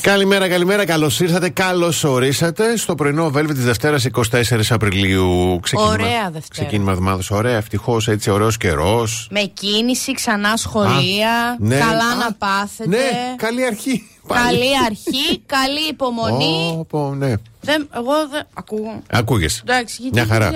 [0.00, 0.84] Καλημέρα, καλημέρα.
[0.86, 5.58] Καλώς ήρθατε, καλώς ορίσατε στο πρωινό Velvet της Δευτέρας 24 Απριλίου.
[5.62, 6.40] Ξεκίνημα, Ωραία Δευτέρα.
[6.48, 7.30] Ξεκίνημα εβδομάδας.
[7.30, 9.28] Ωραία, ευτυχώς έτσι, ωραίος καιρός.
[9.30, 11.56] Με κίνηση, ξανά σχολεία.
[11.58, 11.78] ναι.
[11.78, 12.88] Καλά να πάθετε.
[12.88, 14.08] Ναι, καλή αρχή.
[14.28, 16.86] Καλή αρχή, καλή υπομονή.
[16.90, 17.32] Oh, ναι.
[17.60, 19.02] Δεν, εγώ δεν ακούω.
[19.10, 19.62] Ακούγεσαι.
[19.66, 20.50] Εντάξει, Μια χαρά.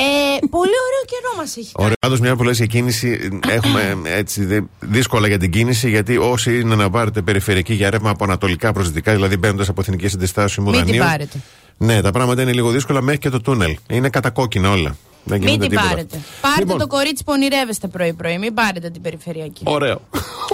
[0.00, 1.94] Ε, πολύ ωραίο καιρό μας έχει Ωραίο.
[2.00, 6.74] Πάντως, μια που λες για κίνηση, έχουμε έτσι δύσκολα για την κίνηση, γιατί όσοι είναι
[6.74, 10.84] να πάρετε περιφερειακή για ρεύμα από ανατολικά προς δυτικά, δηλαδή μπαίνοντας από εθνική συντεστάσεω Μην
[10.84, 11.38] την πάρετε.
[11.76, 13.76] Ναι, τα πράγματα είναι λίγο δύσκολα μέχρι και το τούνελ.
[13.88, 14.96] Είναι κατακόκκινα όλα.
[15.28, 16.20] Δεν Μην την πάρετε.
[16.40, 16.78] Πάρτε λοιπόν.
[16.78, 18.38] το κορίτσι που ονειρεύεστε πρωί-πρωί.
[18.38, 19.62] Μην πάρετε την περιφερειακή.
[19.66, 20.00] Ωραίο.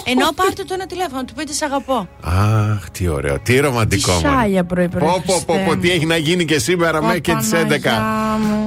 [0.05, 2.09] Ενώ πάρτε το ένα τηλέφωνο, του πείτε Σ' αγαπώ.
[2.21, 3.39] Αχ, τι ωραίο.
[3.39, 4.13] Τι ρομαντικό.
[4.13, 5.09] Τι σάλια πρωί-πρωί.
[5.27, 8.03] Πω, πω, πω, τι έχει να γίνει και σήμερα μέχρι και τις 11.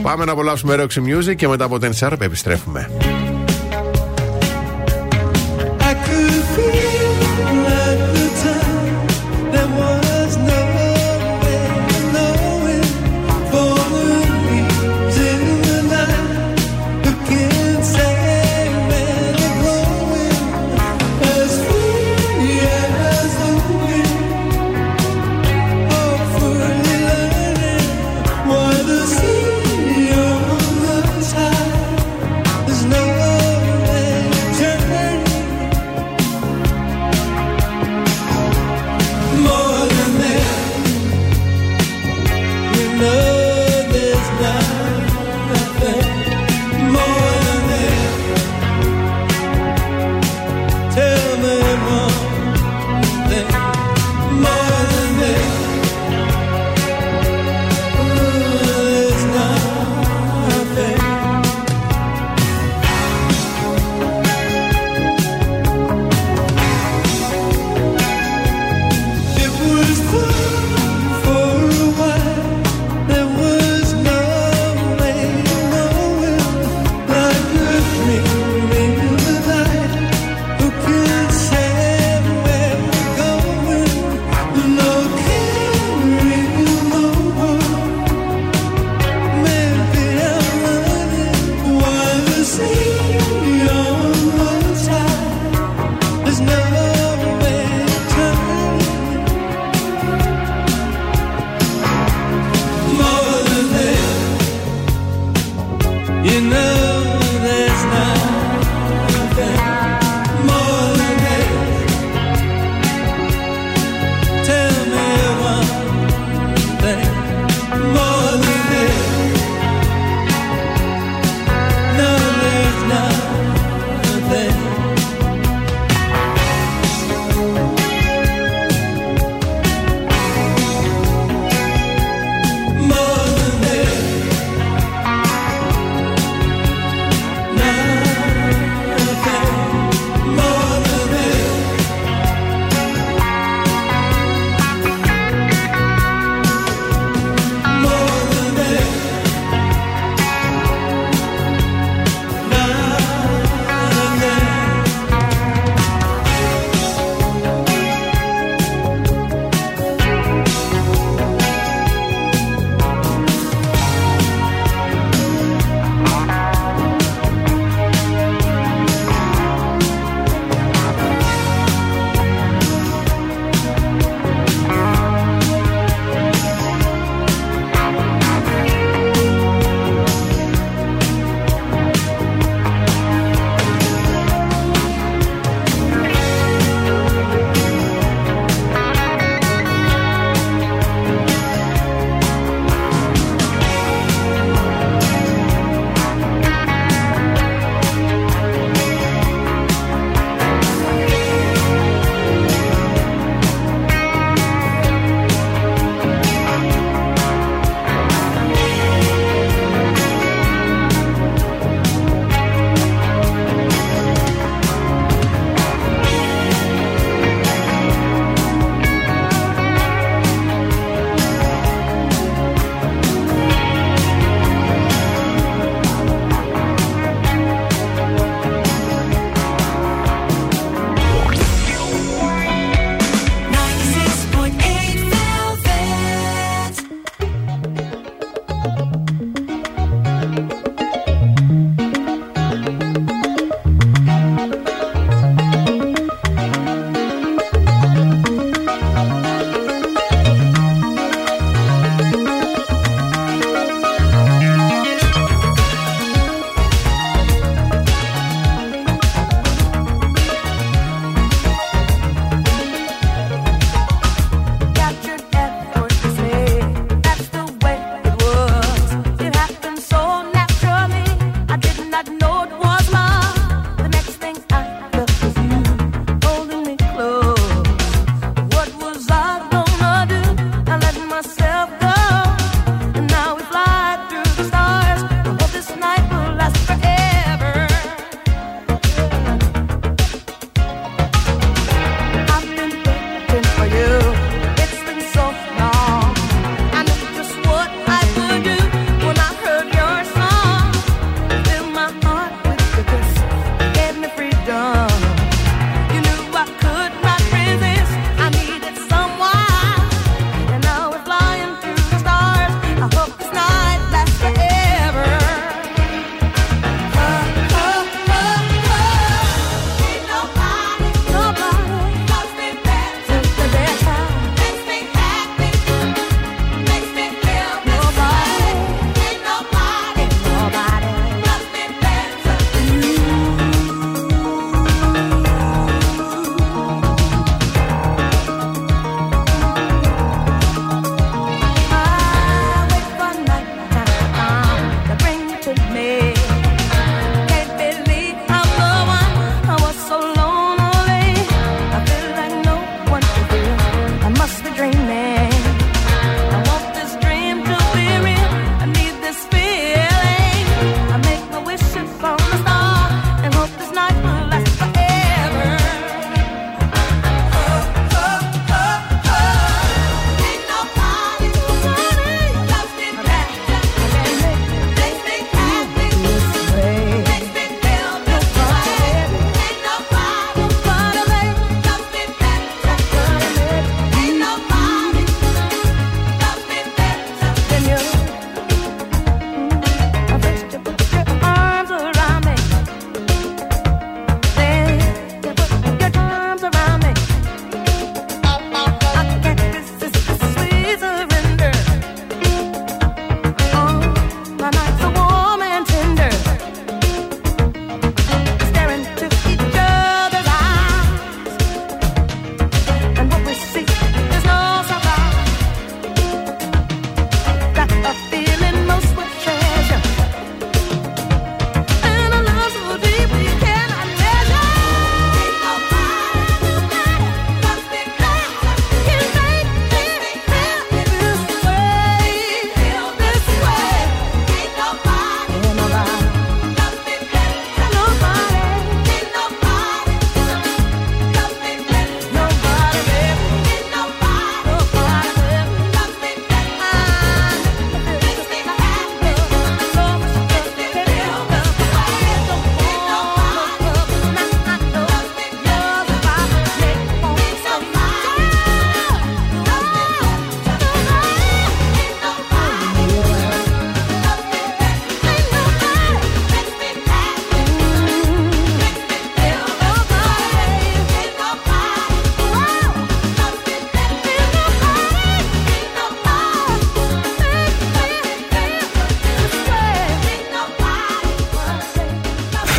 [0.01, 2.89] Πάμε να απολαύσουμε Roxy Music και μετά από την Σάρπ επιστρέφουμε.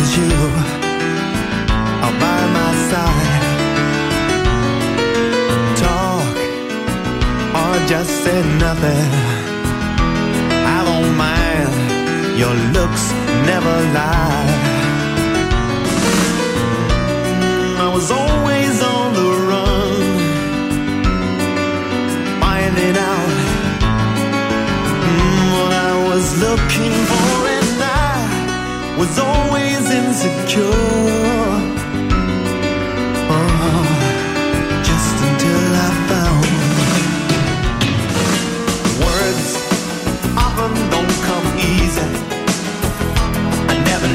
[0.00, 0.32] you
[2.04, 3.44] all by my side.
[5.82, 6.36] Talk
[7.60, 9.10] or just say nothing.
[10.76, 11.72] I don't mind.
[12.40, 13.04] Your looks
[13.50, 14.48] never lie.
[17.84, 20.00] I was always on the run,
[22.40, 23.32] finding out
[25.04, 29.49] mm, what I was looking for, and I was always
[30.10, 30.64] insecure.
[33.30, 33.84] Oh,
[34.88, 36.46] just until I found
[39.04, 39.50] words
[40.36, 42.08] often don't come easy.
[43.70, 44.10] I never.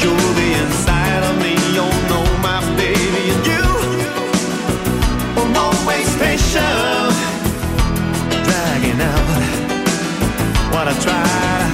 [0.00, 3.66] You're the inside of me, you know my baby, and you
[5.64, 7.16] always patient,
[8.46, 9.28] dragging out
[10.72, 11.65] what I.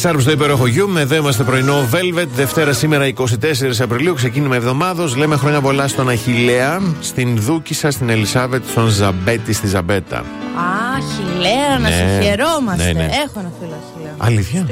[0.00, 0.90] Sharp στο υπέροχο γιου.
[0.96, 2.26] Εδώ είμαστε πρωινό Velvet.
[2.34, 3.24] Δευτέρα σήμερα 24
[3.80, 4.14] Απριλίου.
[4.14, 5.16] Ξεκίνημα εβδομάδος.
[5.16, 10.16] Λέμε χρόνια πολλά στον Αχηλέα, στην Δούκησα, στην Ελισάβετ, στον Ζαμπέτη στη Ζαμπέτα.
[10.18, 10.24] Α,
[10.96, 12.24] Αχηλέα, να σε ναι.
[12.24, 12.84] χαιρόμαστε.
[12.84, 13.08] Ναι, ναι.
[13.24, 14.14] Έχω ένα φίλο Αχηλέα.
[14.18, 14.66] Αλήθεια;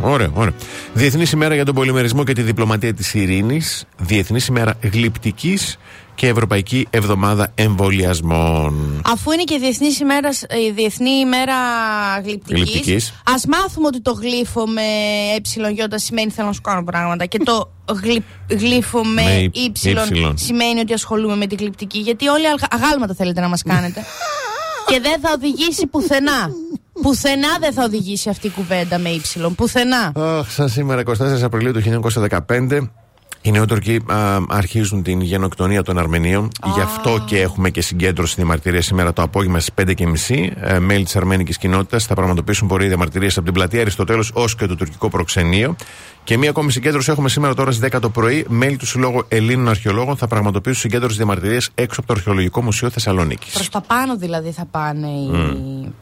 [0.00, 0.52] ωραία, ωραία.
[0.92, 3.84] Διεθνή ημέρα για τον πολυμερισμό και τη διπλωματία της ειρήνης.
[3.98, 5.78] Διεθνή ημέρα γλυπτικής
[6.18, 9.02] και Ευρωπαϊκή Εβδομάδα Εμβολιασμών.
[9.04, 11.54] Αφού είναι και Διεθνής ημέρας, η Διεθνή ημέρα
[12.24, 14.82] γλυπτικής, ας μάθουμε ότι το γλύφο με
[15.92, 17.70] ε σημαίνει θέλω να σου κάνω πράγματα και το
[18.02, 19.50] γλυ, γλύφο με,
[19.84, 21.98] με σημαίνει ότι ασχολούμαι με τη γλυπτική.
[21.98, 24.04] Γιατί όλοι αγάλματα θέλετε να μας κάνετε.
[24.86, 26.50] και δεν θα οδηγήσει πουθενά.
[27.02, 29.54] Πουθενά δεν θα οδηγήσει αυτή η κουβέντα με ύψιλον.
[29.54, 30.12] Πουθενά.
[30.16, 32.88] Αχ, σαν σήμερα 24 Απριλίου του 1915
[33.42, 34.00] οι νεότουρκοι
[34.48, 36.50] αρχίζουν την γενοκτονία των Αρμενίων.
[36.74, 39.74] Γι' αυτό και έχουμε και συγκέντρωση διαμαρτυρίας σήμερα το απόγευμα στις
[40.28, 40.50] 5.30.
[40.60, 44.66] Ε, μέλη της αρμένικη κοινότητας θα πραγματοποιήσουν πορεία διαμαρτυρίας από την πλατεία Αριστοτέλους ως και
[44.66, 45.76] το τουρκικό προξενείο.
[46.28, 48.46] Και μία ακόμη συγκέντρωση έχουμε σήμερα τώρα στις 10 το πρωί.
[48.48, 53.52] Μέλη του Συλλόγου Ελλήνων Αρχαιολόγων θα πραγματοποιήσουν συγκέντρωση διαμαρτυρίας έξω από το Αρχαιολογικό Μουσείο Θεσσαλονίκης.
[53.52, 55.92] Προς τα πάνω δηλαδή θα πάνε οι.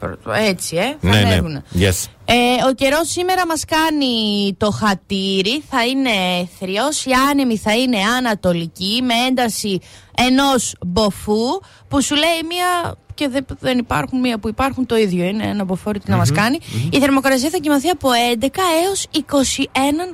[0.48, 0.96] Έτσι, ε.
[1.00, 1.62] Ναι, ναι.
[1.78, 2.04] Yes.
[2.24, 2.34] Ε,
[2.68, 5.62] ο καιρός σήμερα μας κάνει το χατήρι.
[5.70, 6.82] Θα είναι έθριο.
[7.04, 9.78] Η άνεμη θα είναι ανατολική με ένταση
[10.14, 15.24] ενός μποφού που σου λέει μία και δεν, δεν υπάρχουν μία που υπάρχουν το ίδιο
[15.24, 16.58] είναι ένα μποφόρι τι να μας κάνει.
[16.90, 18.08] η θερμοκρασία θα κοιμαθεί από
[18.40, 18.46] 11
[18.84, 19.62] έως 21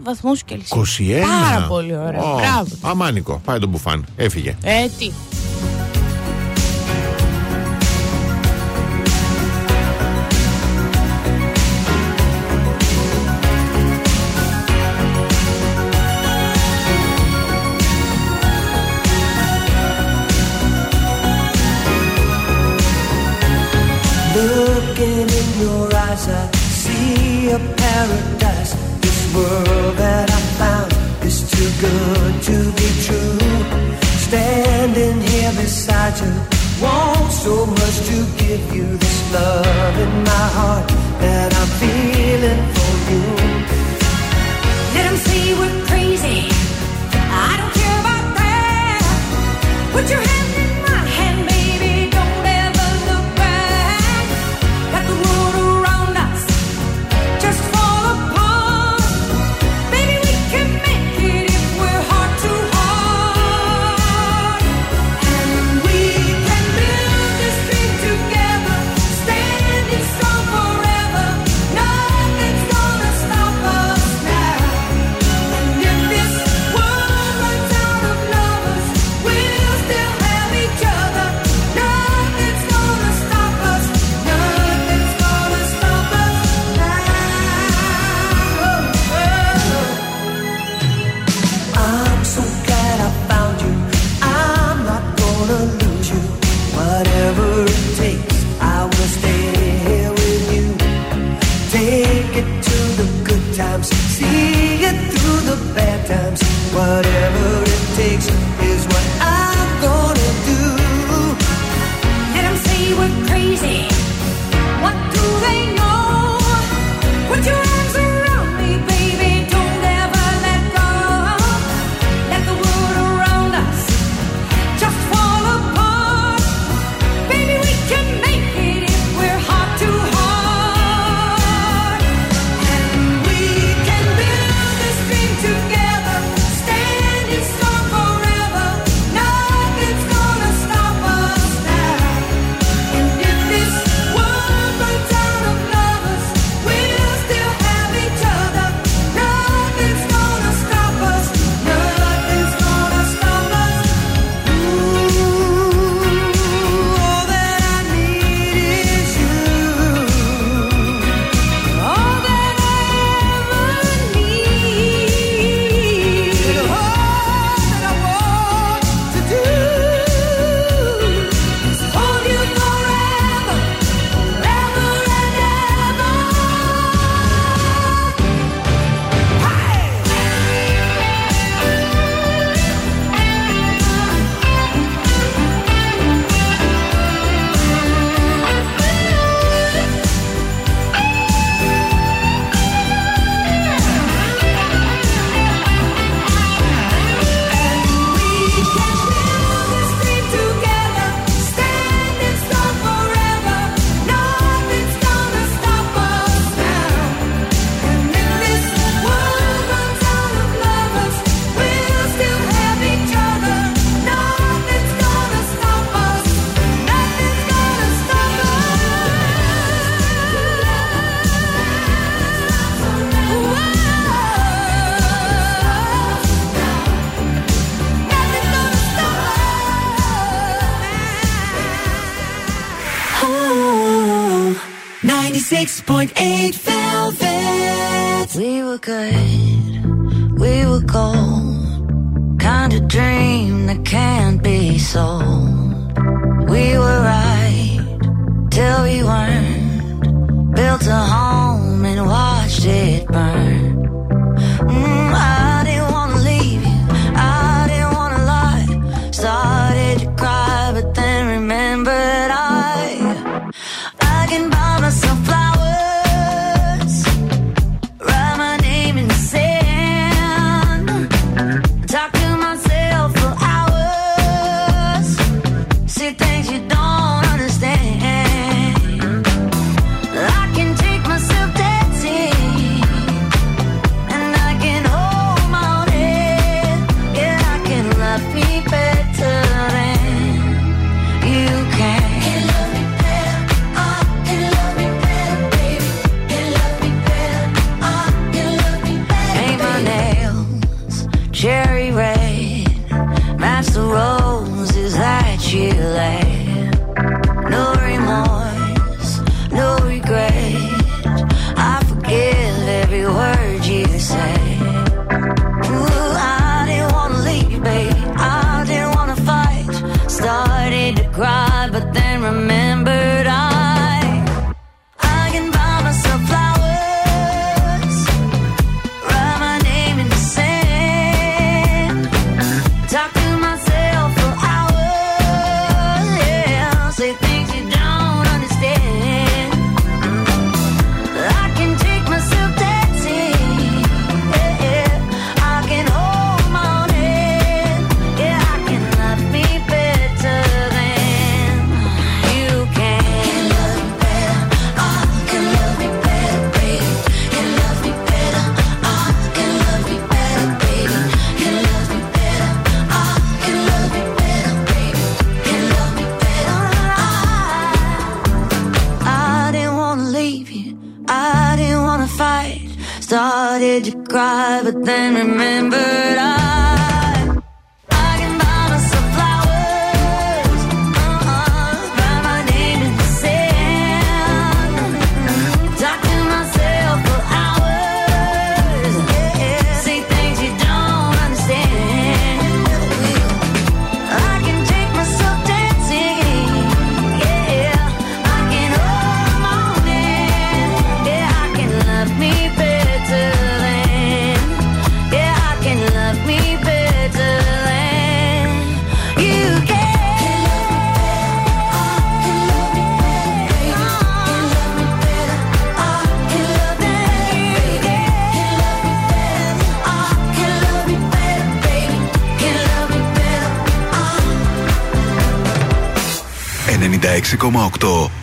[0.02, 0.82] βαθμούς Κελσίου.
[1.08, 2.20] 21 Πάρα πολύ ωραία.
[2.20, 2.76] Oh, Μπράβο.
[2.80, 3.40] Αμάνικο.
[3.44, 4.06] Πάει το μπουφάν.
[4.16, 4.56] Έφυγε.
[4.62, 5.10] Ε τι
[38.52, 40.88] give you this love in my heart
[41.20, 41.51] that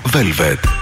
[0.03, 0.78] Velvet».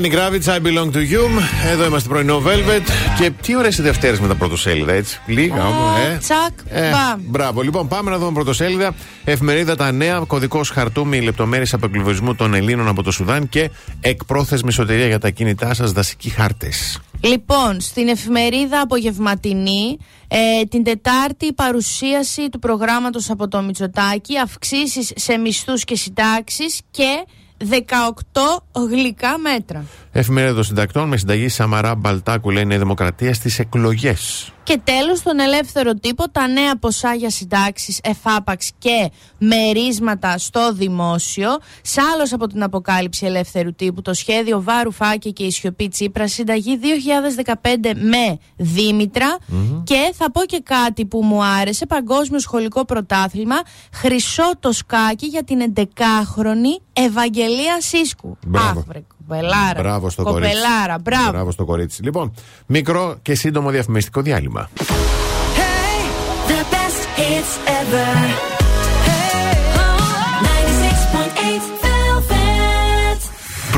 [0.00, 1.28] Lenny Gravitz, I belong to you.
[1.70, 2.82] Εδώ είμαστε πρωινό Velvet.
[3.18, 5.20] Και τι ωραίες οι Δευτέρες με τα πρωτοσέλιδα, έτσι.
[5.26, 6.18] Λίγα όμως, ε.
[6.18, 7.60] Τσακ, ε, Μπράβο.
[7.60, 8.94] Λοιπόν, πάμε να δούμε πρωτοσέλιδα.
[9.24, 14.72] Εφημερίδα Τα Νέα, κωδικός χαρτού με λεπτομέρειες απεκλειβισμού των Ελλήνων από το Σουδάν και εκπρόθεσμη
[14.72, 17.00] σωτηρία για τα κινητά σας δασικοί χάρτες.
[17.20, 25.36] Λοιπόν, στην εφημερίδα Απογευματινή, ε, την Τετάρτη παρουσίαση του προγράμματος από το Μητσοτάκι, αυξήσεις σε
[25.36, 27.24] μισθούς και συντάξεις και
[27.60, 29.84] 18 γλυκά μέτρα.
[30.12, 34.52] Εφημερίδα των συντακτών με συνταγή Σαμαρά Μπαλτάκου λέει Νέα Δημοκρατία στις εκλογές.
[34.62, 41.48] Και τέλος, στον ελεύθερο τύπο, τα νέα ποσά για συντάξεις, εφάπαξ και μερίσματα στο δημόσιο.
[41.82, 46.78] Σ' από την αποκάλυψη ελεύθερου τύπου, το σχέδιο Βάρου Φάκη και η Σιωπή Τσίπρα, συνταγή
[46.78, 49.36] 2015 με δημητρα
[49.84, 53.56] Και θα πω και κάτι που μου άρεσε: Παγκόσμιο Σχολικό Πρωτάθλημα,
[53.92, 58.38] χρυσό το σκάκι για την 11χρονη Ευαγγελία Σίσκου.
[58.46, 58.84] Μπράβο.
[59.30, 59.80] Κοπελάρα.
[59.80, 60.50] Μπράβο στο Κοπελάρα,
[60.86, 61.00] κορίτσι.
[61.02, 61.30] μπράβο.
[61.30, 62.02] Μπράβο στο κορίτσι.
[62.02, 62.32] Λοιπόν,
[62.66, 64.68] μικρό και σύντομο διαφημιστικό διάλειμμα.
[64.76, 66.02] Hey,
[66.50, 68.49] the best hits ever.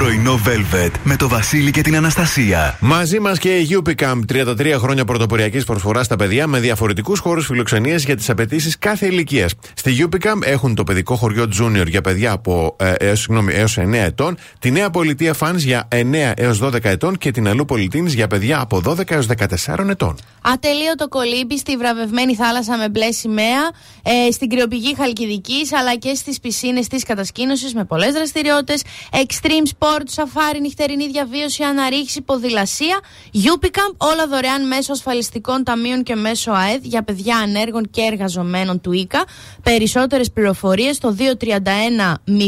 [0.02, 2.76] Πρωινό Velvet με το Βασίλη και την Αναστασία.
[2.80, 8.04] Μαζί μας και η UPCAM 33 χρόνια πρωτοποριακής προσφοράς στα παιδιά με διαφορετικούς χώρους φιλοξενίας
[8.04, 9.52] για τις απαιτήσεις κάθε ηλικίας.
[9.74, 13.28] Στη UPCAM έχουν το παιδικό χωριό Junior για παιδιά από ε, έως,
[13.76, 18.10] 9 ετών, τη νέα πολιτεία Fans για 9 έως 12 ετών και την αλλού πολιτίνη
[18.10, 19.26] για παιδιά από 12 έως
[19.66, 20.16] 14 ετών.
[20.42, 23.70] Ατελείωτο κολύμπι στη βραβευμένη θάλασσα με μπλε σημαία,
[24.02, 29.91] ε, στην κρυοπηγή Χαλκιδικής αλλά και στις πισίνες της κατασκήνωσης με πολλές δραστηριότητες, extreme sport,
[30.04, 33.00] σαφάρι, νυχτερινή διαβίωση, αναρρίχηση, ποδηλασία.
[33.32, 38.92] Upicamp, όλα δωρεάν μέσω ασφαλιστικών ταμείων και μέσω ΑΕΔ για παιδιά ανέργων και εργαζομένων του
[38.92, 39.24] ΙΚΑ.
[39.62, 42.40] Περισσότερες πληροφορίες στο 231 0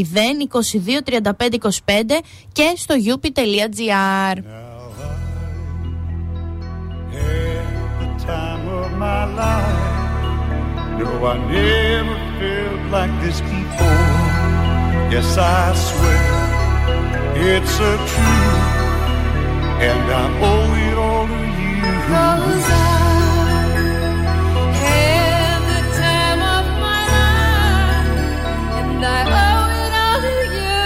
[0.49, 1.71] 22 35 25
[2.53, 4.39] και στο up.gr.
[8.27, 9.95] time of my life.
[10.99, 14.15] No, I never felt like this before.
[15.13, 16.44] Yes, I swear
[17.37, 18.65] it's a truth,
[19.89, 21.83] and I owe it all to you.
[22.09, 22.83] Cause I
[24.83, 28.11] had the time of my life,
[28.81, 30.79] and I owe it all to you.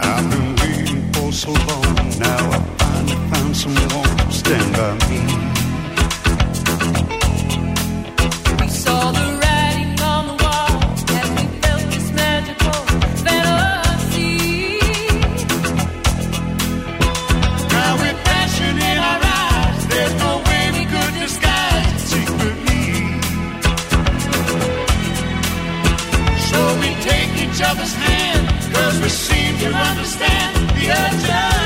[0.00, 1.94] I've been waiting for so long.
[2.18, 5.33] Now I finally found someone to stand by me.
[27.54, 31.63] Each other's hand, cause we seem to understand the urgency.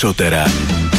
[0.00, 0.89] Περισσότερα.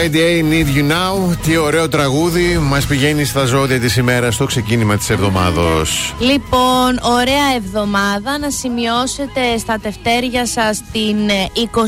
[0.00, 1.36] Lady A, Need You Now.
[1.42, 2.58] Τι ωραίο τραγούδι.
[2.58, 6.14] Μας πηγαίνει στα ζώδια της ημέρας στο ξεκίνημα της εβδομάδος.
[6.18, 11.78] Λοιπόν, ωραία εβδομάδα να σημειώσετε στα τευτέρια σας την ε, 26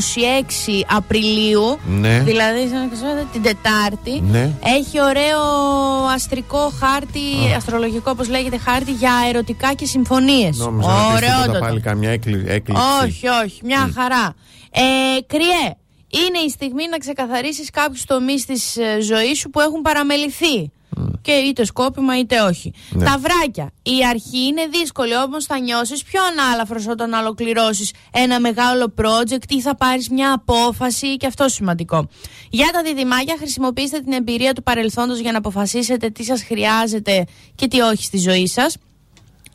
[0.87, 2.19] Απριλίου Ναι.
[2.19, 4.51] Δηλαδή σαν να ξέρετε, την Τετάρτη Ναι.
[4.77, 5.41] Έχει ωραίο
[6.15, 7.19] αστρικό χάρτη,
[7.57, 12.09] αστρολογικό όπως λέγεται χάρτη για ερωτικά και συμφωνίες Νόμιζα να πεις τίποτα Ωραιότατο πάλι καμιά
[12.09, 12.81] έκλη- έκκληση.
[13.03, 14.33] όχι, όχι, μια χαρά.
[14.75, 14.81] Ε,
[15.27, 15.75] κρυέ,
[16.13, 20.71] είναι η στιγμή να ξεκαθαρίσεις κάποιους τομείς της ε, ζωής σου που έχουν παραμεληθεί.
[21.21, 22.73] Και είτε σκόπιμα είτε όχι.
[22.91, 23.05] Ναι.
[23.05, 23.71] Τα βράκια.
[23.83, 29.61] Η αρχή είναι δύσκολη, όμως θα νιώσεις πιο ανάλαφρος όταν ολοκληρώσεις ένα μεγάλο project ή
[29.61, 32.07] θα πάρεις μια απόφαση, και αυτό σημαντικό.
[32.49, 37.67] Για τα διδυμάκια, χρησιμοποιήστε την εμπειρία του παρελθόντος για να αποφασίσετε τι σας χρειάζεται και
[37.67, 38.77] τι όχι στη ζωή σας.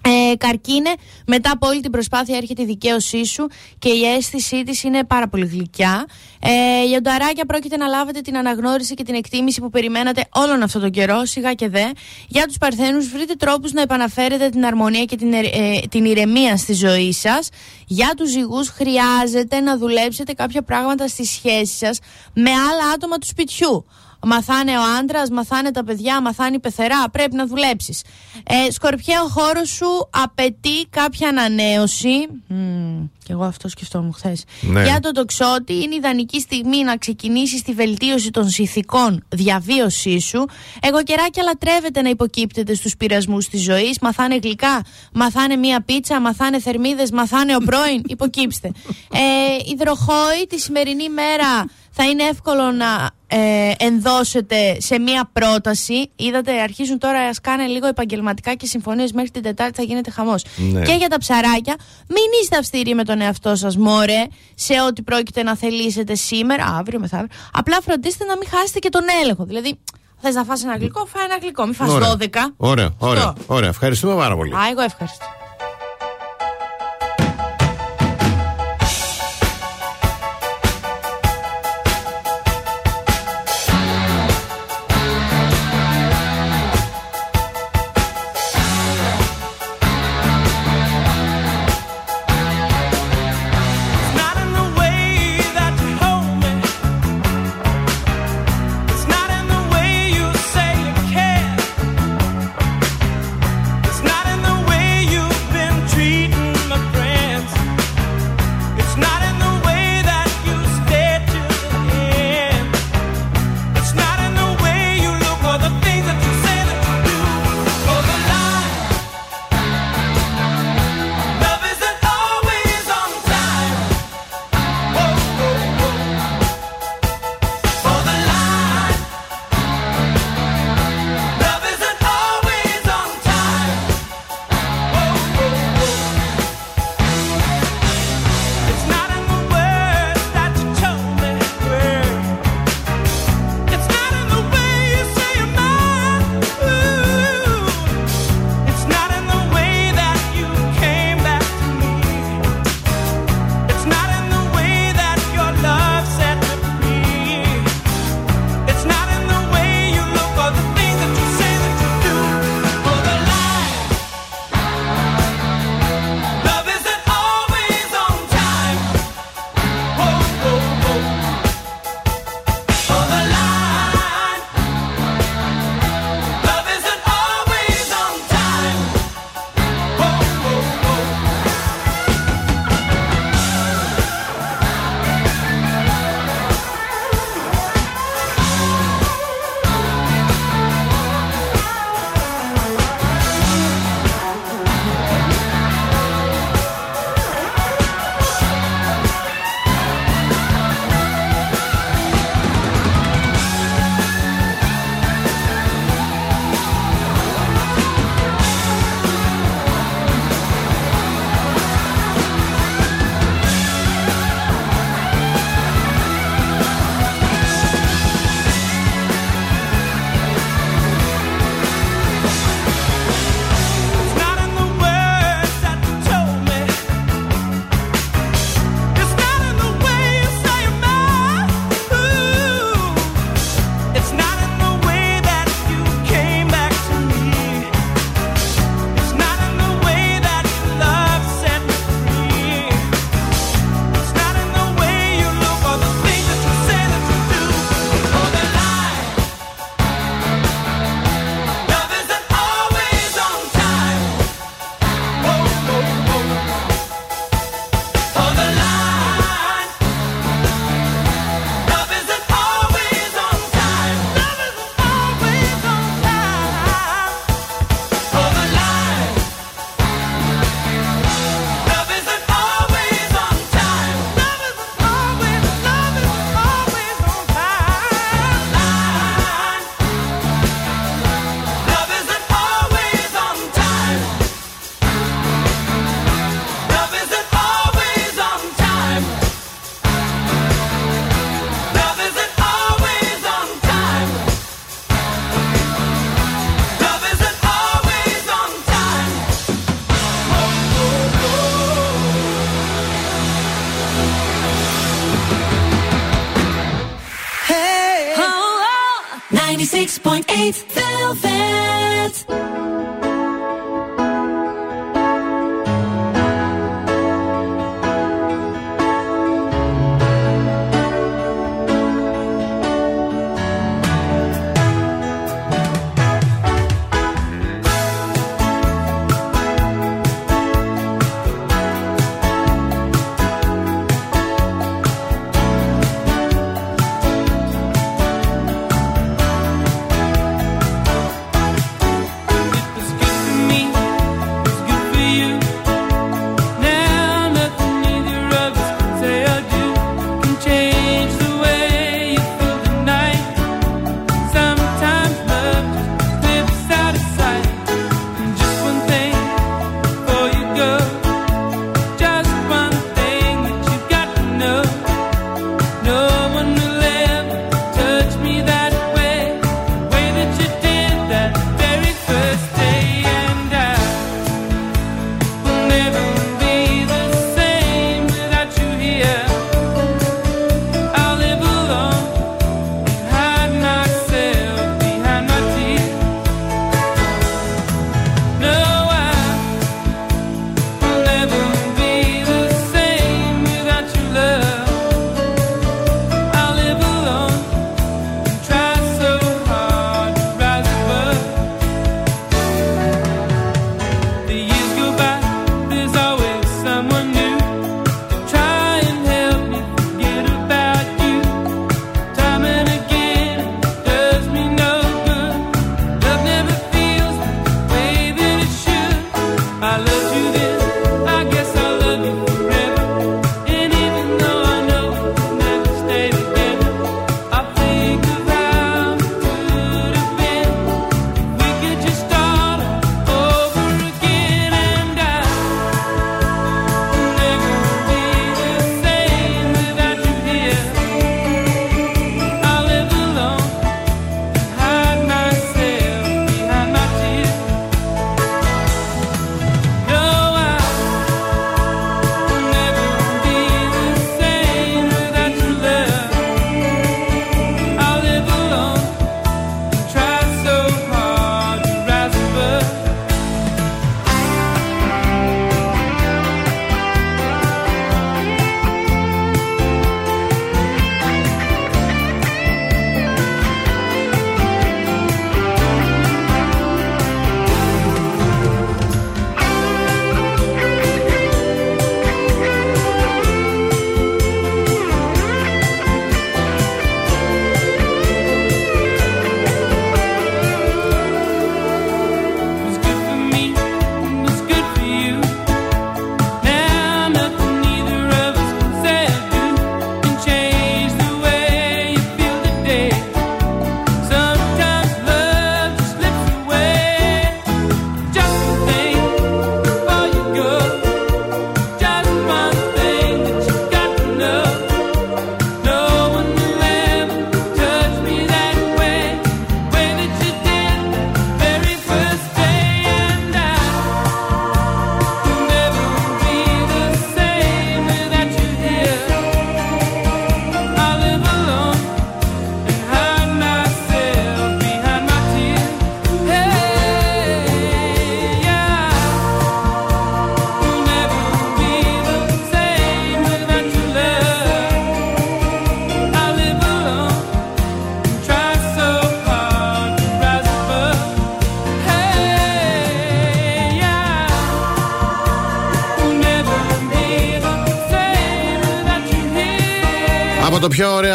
[0.02, 0.90] Ε, καρκίνε,
[1.26, 3.46] μετά από όλη την προσπάθεια έρχεται η δικαίωσή σου
[3.78, 6.06] και η αίσθησή της είναι πάρα πολύ γλυκιά.
[6.40, 10.90] Ε, λιονταράκια, πρόκειται να λάβετε την αναγνώριση και την εκτίμηση που περιμένατε όλον αυτόν τον
[10.90, 11.84] καιρό, σιγά και δε.
[12.28, 16.56] Για τους Παρθένους, βρείτε τρόπους να επαναφέρετε την αρμονία και την, ε, ε, την ηρεμία
[16.56, 17.48] στη ζωή σας.
[17.86, 21.98] Για τους ζυγούς, χρειάζεται να δουλέψετε κάποια πράγματα στη σχέση σας
[22.34, 23.84] με άλλα άτομα του σπιτιού.
[24.26, 27.10] Μαθάνε ο άντρας, μαθάνε τα παιδιά, μαθάνε η πεθερά.
[27.10, 28.02] Πρέπει να δουλέψεις.
[28.44, 32.28] Ε, σκορπιέ, ο χώρο σου απαιτεί κάποια ανανέωση.
[32.46, 34.44] Μμμ, και εγώ αυτό σκεφτόμουν χθες.
[34.60, 34.82] Ναι.
[34.82, 40.46] Για το τοξότη, είναι ιδανική στιγμή να ξεκινήσεις τη βελτίωση των συνθηκών διαβίωσής σου.
[40.80, 43.98] Εγώ καιράκια λατρεύεται να υποκύπτεται στους πειρασμούς της ζωής.
[44.00, 48.02] Μαθάνε γλυκά, μαθάνε μία πίτσα, μαθάνε θερμίδες, μαθάνε ο πρώην.
[48.06, 48.72] Υποκύψτε.
[49.12, 51.64] Ε, υδροχόη, τη σημερινή μέρα
[52.00, 56.10] θα είναι εύκολο να ε, ενδώσετε σε μία πρόταση.
[56.16, 60.44] Είδατε, αρχίζουν τώρα να σκάνε λίγο επαγγελματικά και συμφωνίες μέχρι την Τετάρτη θα γίνεται χαμός.
[60.56, 60.82] Ναι.
[60.82, 61.74] Και για τα ψαράκια,
[62.08, 67.00] μην είστε αυστηροί με τον εαυτό σας, μόρε, σε ό,τι πρόκειται να θελήσετε σήμερα, αύριο,
[67.00, 67.30] μεθαύριο.
[67.52, 69.44] Απλά φροντίστε να μην χάσετε και τον έλεγχο.
[69.44, 69.78] Δηλαδή,
[70.20, 71.64] Θες να φας ένα γλυκό, φάει ένα γλυκό.
[71.64, 72.08] Μην φας Ωραία.
[72.08, 72.54] 12.
[72.56, 73.54] Ωραία, ωραία, Αυτό.
[73.54, 73.68] ωραία.
[73.68, 74.54] Ευχαριστούμε πάρα πολύ.
[74.54, 75.24] Α, εγώ ευχαριστώ.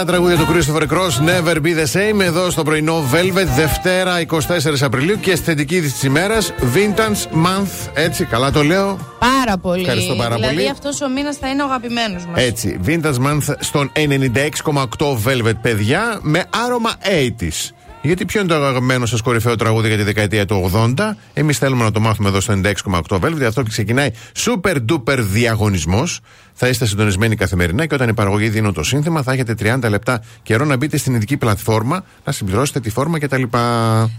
[0.06, 3.48] Το πιο ωραία τραγούδια του Christopher Cross, Never Be the Same, εδώ στο πρωινό Velvet,
[3.56, 4.38] Δευτέρα 24
[4.82, 7.90] Απριλίου και αισθητική της ημέρας, Vintage Month.
[7.94, 8.98] Έτσι, καλά το λέω.
[9.20, 9.82] Πάρα πολύ.
[9.82, 10.70] Ευχαριστώ πάρα δηλαδή, πολύ.
[10.70, 12.44] αυτός ο μήνας θα είναι ο αγαπημένος μας.
[12.44, 16.92] Έτσι, Vintage Month στον 96,8 Velvet, παιδιά, με άρωμα
[17.40, 17.72] 80s.
[18.06, 21.12] Γιατί ποιο είναι το αγαπημένο σας κορυφαίο τραγούδι για τη δεκαετία του 80.
[21.34, 23.38] Εμείς θέλουμε να το μάθουμε εδώ στο 96,8 Velvet.
[23.38, 26.20] Γι' αυτό και ξεκινάει super duper διαγωνισμός.
[26.54, 30.24] Θα είστε συντονισμένοι καθημερινά και όταν η παραγωγή δίνω το σύνθημα θα έχετε 30 λεπτά
[30.44, 33.44] καιρό να μπείτε στην ειδική πλατφόρμα, να συμπληρώσετε τη φόρμα κτλ.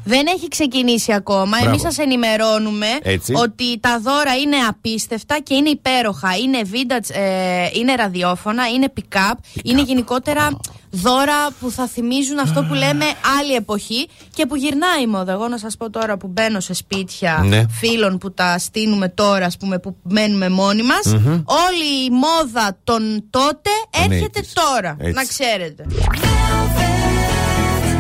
[0.05, 1.47] Δεν έχει ξεκινήσει ακόμα.
[1.47, 1.66] Μπράβο.
[1.66, 3.32] Εμείς σας ενημερώνουμε Έτσι.
[3.37, 6.37] ότι τα δώρα είναι απίστευτα και είναι υπέροχα.
[6.37, 10.51] Είναι vintage, ε, είναι ραδιόφωνα, είναι pick-up, είναι γενικότερα
[10.97, 13.05] δώρα που θα θυμίζουν αυτό που λέμε
[13.40, 15.32] άλλη εποχή και που γυρνάει η μόδα.
[15.32, 17.64] Εγώ να σας πω τώρα που μπαίνω σε σπίτια Ναι.
[17.70, 21.05] φίλων που τα στείλουμε τώρα, ας πούμε, που μένουμε μόνοι μας.
[21.45, 23.70] Όλη η μόδα των τότε
[24.05, 24.53] Είναι έρχεται 80s.
[24.53, 24.97] τώρα.
[24.99, 25.12] Έτσι.
[25.12, 25.86] Να ξέρετε.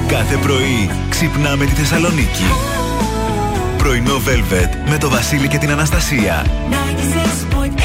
[0.08, 2.44] Κάθε πρωί ξυπνάμε τη Θεσσαλονίκη.
[3.78, 6.46] Πρωινό Velvet με το Βασίλη και την Αναστασία.
[6.70, 6.74] 96.8
[7.66, 7.83] Velvet.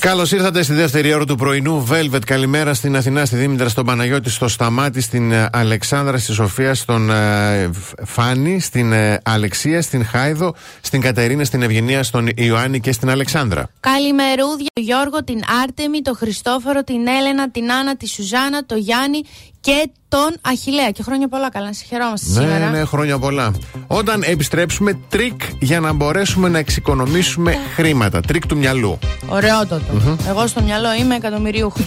[0.00, 2.24] Καλώς ήρθατε στη δεύτερη ώρα του πρωινού Velvet.
[2.26, 7.10] Καλημέρα στην Αθηνά, στη Δήμητρα, στον Παναγιώτη, στο Σταμάτη, στην ε, Αλεξάνδρα, στη Σοφία, στον
[7.10, 7.70] ε,
[8.04, 13.70] Φάνη, στην ε, Αλεξία, στην Χάιδο, στην Κατερίνα, στην Ευγενία, στον Ιωάννη και στην Αλεξάνδρα.
[13.80, 19.22] Καλημερούδια, τον Γιώργο, την Άρτεμη, τον Χριστόφορο, την Έλενα, την Άννα, τη Σουζάνα, τον Γιάννη
[19.60, 20.90] και τον Αχιλλέα.
[20.90, 22.70] Και χρόνια πολλά, καλά, να σε χαιρόμαστε σήμερα.
[22.70, 23.54] Ναι, ναι, χρόνια πολλά.
[23.86, 28.20] Όταν επιστρέψουμε, τρικ για να μπορέσουμε να εξοικονομήσουμε χρήματα.
[28.20, 28.98] Τρικ του μυαλού.
[29.28, 30.16] Ωραιότατο.
[30.28, 31.80] Εγώ στο μυαλό είμαι εκατομμυριούχος.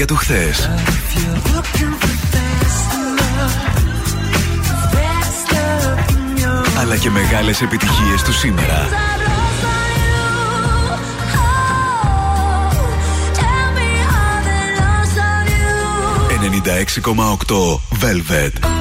[0.00, 0.70] Αγαπημένα τραγούδια του χθες.
[6.80, 8.88] Αλλά και μεγάλες επιτυχίες του σήμερα.
[17.46, 18.79] 96,8 Velvet.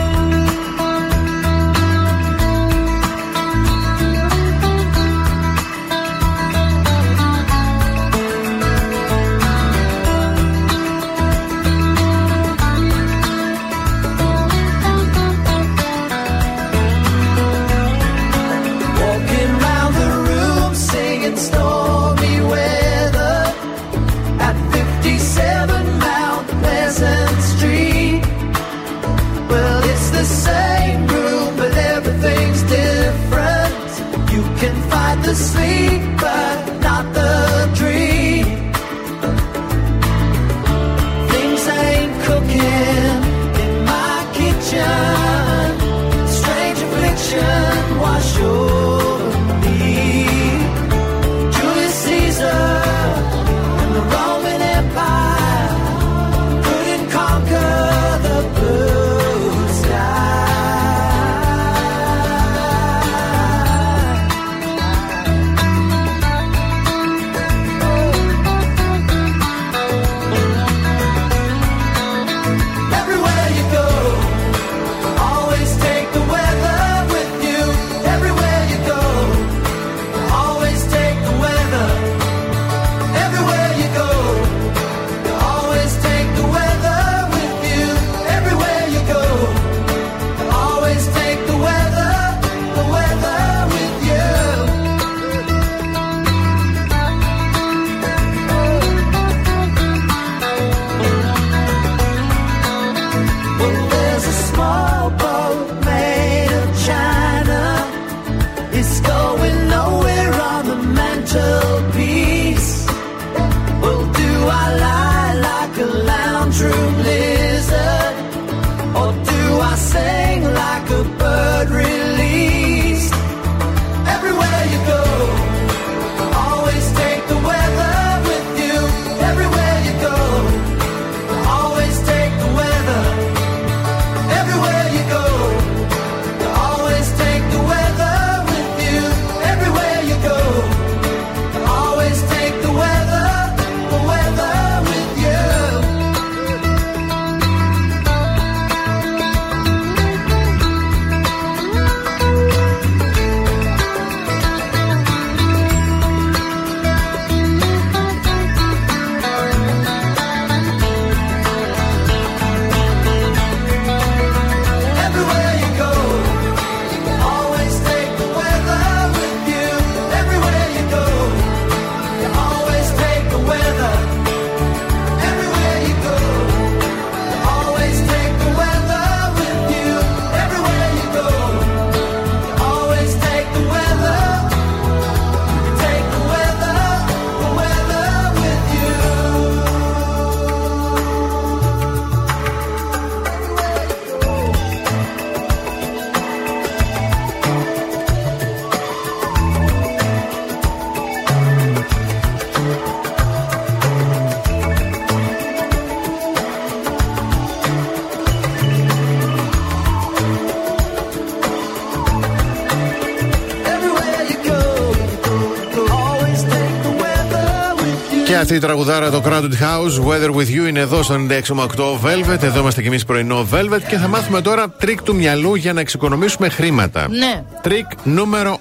[218.51, 221.55] Αυτή η τραγουδάρα το Crowded House, Weather with You, είναι εδώ στο 96,8
[222.03, 222.41] Velvet.
[222.43, 225.79] Εδώ είμαστε κι εμείς πρωινό Velvet και θα μάθουμε τώρα τρικ του μυαλού για να
[225.79, 227.07] εξοικονομήσουμε χρήματα.
[227.09, 227.43] Ναι.
[227.61, 228.59] Τρικ νούμερο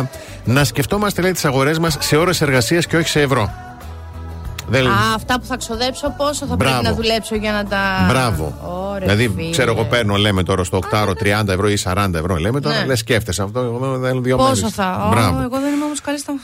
[0.00, 0.06] 1.
[0.44, 3.50] Να σκεφτόμαστε, λέει, τις αγορές μας σε ώρες εργασίας και όχι σε ευρώ.
[4.70, 4.86] Δεν...
[4.86, 6.74] Α, αυτά που θα ξοδέψω, πόσο θα Μπράβο.
[6.74, 7.78] πρέπει να δουλέψω για να τα.
[8.08, 8.54] Μπράβο.
[8.90, 9.50] Ωραία, δηλαδή, φίλε.
[9.50, 11.12] ξέρω εγώ, παίρνω, λέμε τώρα στο οκτάωρο
[11.44, 12.36] 30 ευρώ ή 40 ευρώ.
[12.36, 12.84] Λέμε τώρα, Ναι.
[12.86, 13.60] λες, σκέφτεσαι αυτό.
[13.60, 14.72] Εγώ δεν δύο Πόσο μέρες.
[14.74, 15.04] θα.
[15.06, 15.40] Ω, Μπράβο.
[15.40, 15.57] εγώ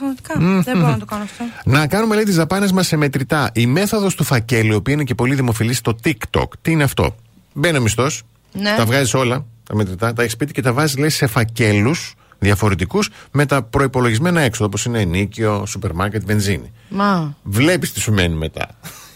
[0.04, 0.72] δεν είμαι όμω καλή στα μαθηματικά.
[0.72, 1.44] Δεν μπορώ να το κάνω αυτό.
[1.64, 3.50] Να κάνουμε λέει τις δαπάνες μας σε μετρητά.
[3.54, 6.48] Η μέθοδος του φακέλου, η οποία είναι και πολύ δημοφιλής στο TikTok.
[6.62, 7.14] Τι είναι αυτό;
[7.52, 8.74] Μπαίνει ο μισθός, Ναι.
[8.76, 13.10] τα βγάζεις όλα, τα μετρητά, τα έχεις σπίτι και τα βάζεις λέει σε φακέλους διαφορετικούς
[13.30, 16.72] με τα προπολογισμένα έξοδα όπως είναι ενίκιο, σούπερ μάρκετ, βενζίνη.
[16.88, 17.34] Μα.
[17.42, 18.68] Βλέπεις τι σου μένει μετά.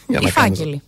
[0.07, 0.83] Για Οι κάνεις- φάκελοι.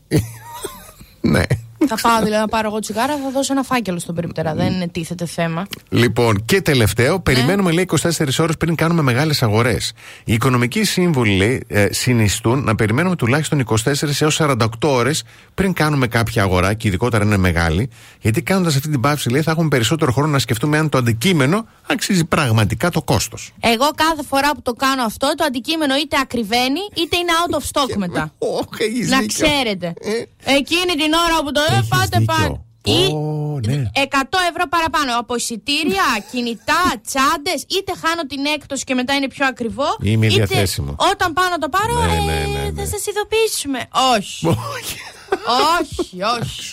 [1.20, 1.42] ναι.
[1.86, 4.54] Θα πάω δηλαδή να πάρω εγώ τσιγάρα, θα δώσω ένα φάκελο στον περιπτερά.
[4.54, 5.66] Δεν είναι τίθεται θέμα.
[5.88, 8.08] Λοιπόν, και τελευταίο, περιμένουμε λέει 24
[8.38, 9.92] ώρες πριν κάνουμε μεγάλες αγορές.
[10.24, 15.22] Οι οικονομικοί σύμβουλοι λέει, ε, συνιστούν να περιμένουμε τουλάχιστον 24 έως 48 ώρες
[15.54, 19.42] πριν κάνουμε κάποια αγορά, και ειδικότερα αν είναι μεγάλη, γιατί κάνοντας αυτή την πάυση λέει,
[19.42, 23.52] θα έχουμε περισσότερο χρόνο να σκεφτούμε αν το αντικείμενο αξίζει πραγματικά το κόστος.
[23.60, 27.62] Εγώ κάθε φορά που το κάνω αυτό, το αντικείμενο είτε ακριβένει, είτε είναι out of
[27.72, 28.32] stock μετά.
[29.08, 29.94] να ξέρετε.
[30.44, 32.34] Εκείνη την ώρα που το ε, Έχεις πάτε δίκιο.
[32.34, 32.60] πάτε.
[32.84, 33.82] Ή Ω, ναι.
[33.94, 39.46] 100 ευρώ παραπάνω από εισιτήρια, κινητά, τσάντες, είτε χάνω την έκπτωση και μετά είναι πιο
[39.46, 39.84] ακριβό.
[40.02, 40.94] Ή μη είτε διαθέσιμο.
[41.12, 42.82] Όταν πάω να το πάρω, Ναι, ε, ναι, ναι, ναι.
[42.82, 43.88] θα σας ειδοποιήσουμε.
[44.16, 44.46] Όχι.
[45.80, 46.72] όχι, όχι.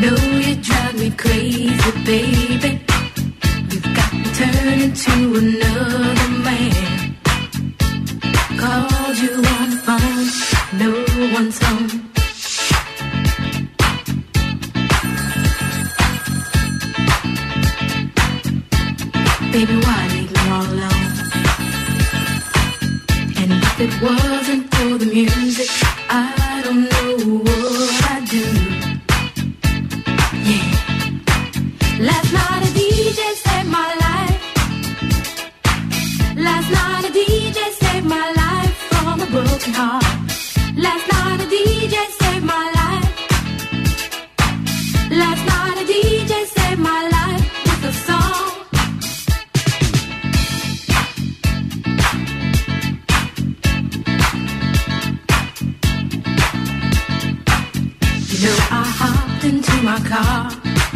[0.00, 2.80] know you drive me crazy, baby.
[3.70, 7.16] You've got me turning to another man.
[8.60, 10.28] Called you on the phone,
[10.82, 10.90] no
[11.34, 11.88] one's home.
[19.52, 21.08] Baby, why leave me all alone?
[23.40, 25.87] And if it wasn't for the music,
[39.68, 43.08] Last night a DJ saved my life.
[45.10, 48.48] Last night a DJ saved my life with a song.
[58.30, 60.50] You know I hopped into my car,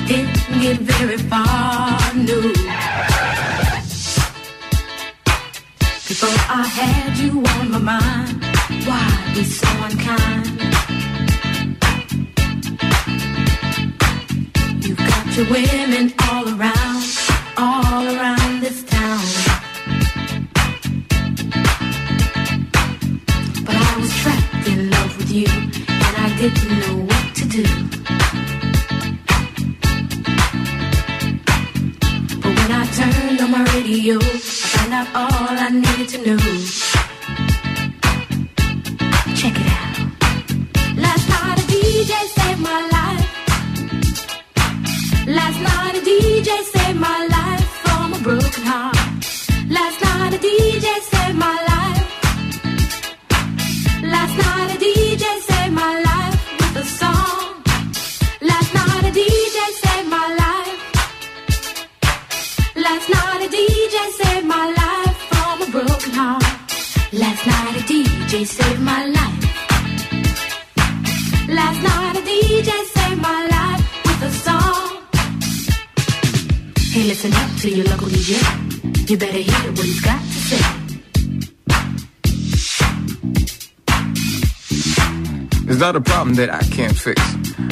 [0.08, 1.51] didn't get very far,
[15.52, 16.81] women all around,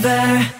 [0.00, 0.59] forever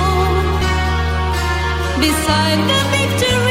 [2.01, 3.50] beside the victory.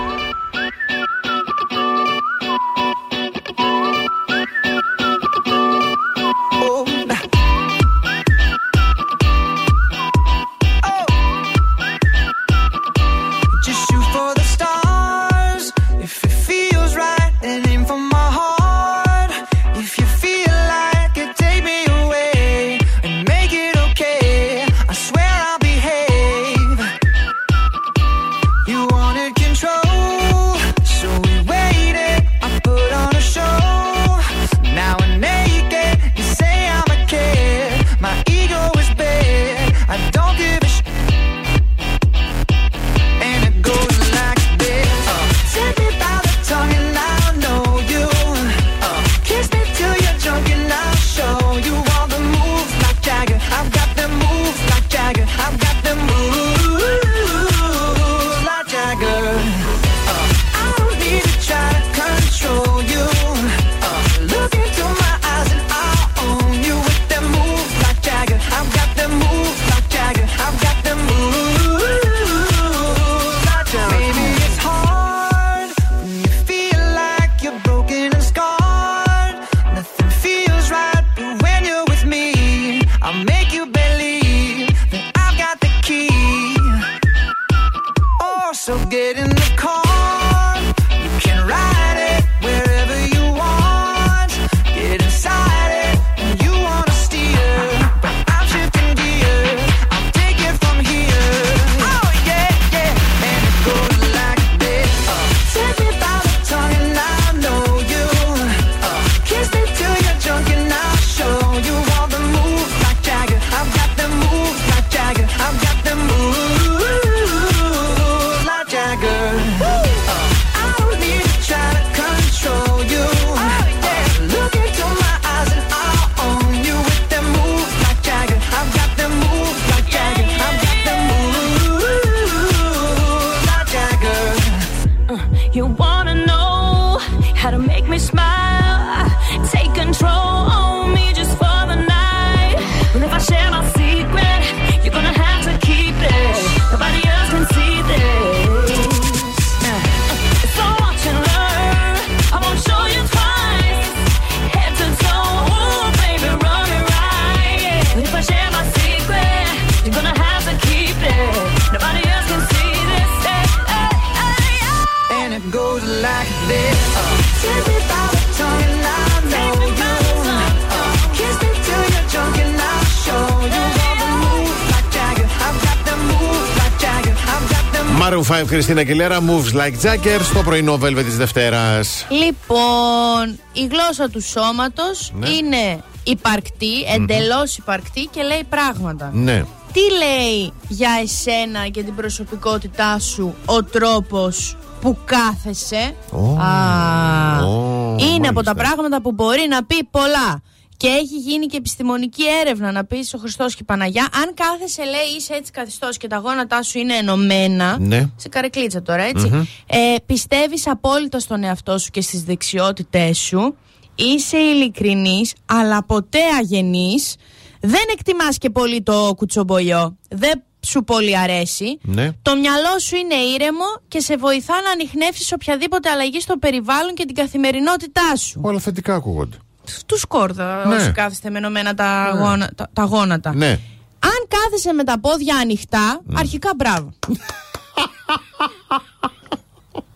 [178.31, 182.05] 5, Χριστίνα Κιλέρα, Moves Like Jagger στο πρωινό Velvet της Δευτέρας.
[182.09, 185.29] Λοιπόν, η γλώσσα του σώματος Ναι.
[185.29, 189.09] είναι υπαρκτή, εντελώς υπαρκτή και λέει πράγματα.
[189.13, 189.43] Ναι.
[189.73, 197.95] Τι λέει για εσένα και την προσωπικότητά σου ο τρόπος που κάθεσαι; Ω, Α, ω,
[197.99, 198.43] είναι από μάλιστα.
[198.43, 200.41] τα πράγματα που μπορεί να πει πολλά.
[200.81, 204.07] Και έχει γίνει και επιστημονική έρευνα να πεις ο Χριστός και η Παναγιά.
[204.13, 207.77] Αν κάθεσαι, λέει, είσαι έτσι καθιστός και τα γόνατά σου είναι ενωμένα.
[207.79, 208.09] Ναι.
[208.15, 209.47] Σε καρεκλίτσα τώρα, έτσι.
[209.67, 213.55] Ε, Πιστεύεις απόλυτα στον εαυτό σου και στις δεξιότητές σου.
[213.95, 217.15] Είσαι ειλικρινής, αλλά ποτέ αγενής.
[217.61, 219.97] Δεν εκτιμάς και πολύ το κουτσομπολιό.
[220.09, 221.77] Δεν σου πολύ αρέσει.
[221.81, 222.09] Ναι.
[222.21, 227.05] Το μυαλό σου είναι ήρεμο και σε βοηθά να ανοιχνεύσεις οποιαδήποτε αλλαγή στο περιβάλλον και
[227.05, 228.41] την καθημερινότητά σου.
[228.43, 229.37] Όλα θετικά ακούγονται.
[229.85, 230.75] Του σκόρδα Ναι.
[230.75, 233.35] όσοι κάθεστε με ενωμένα τα, γόνα- τα, τα γόνατα.
[233.35, 233.59] Ναι.
[234.03, 236.93] Αν κάθεσαι με τα πόδια ανοιχτά, αρχικά μπράβο.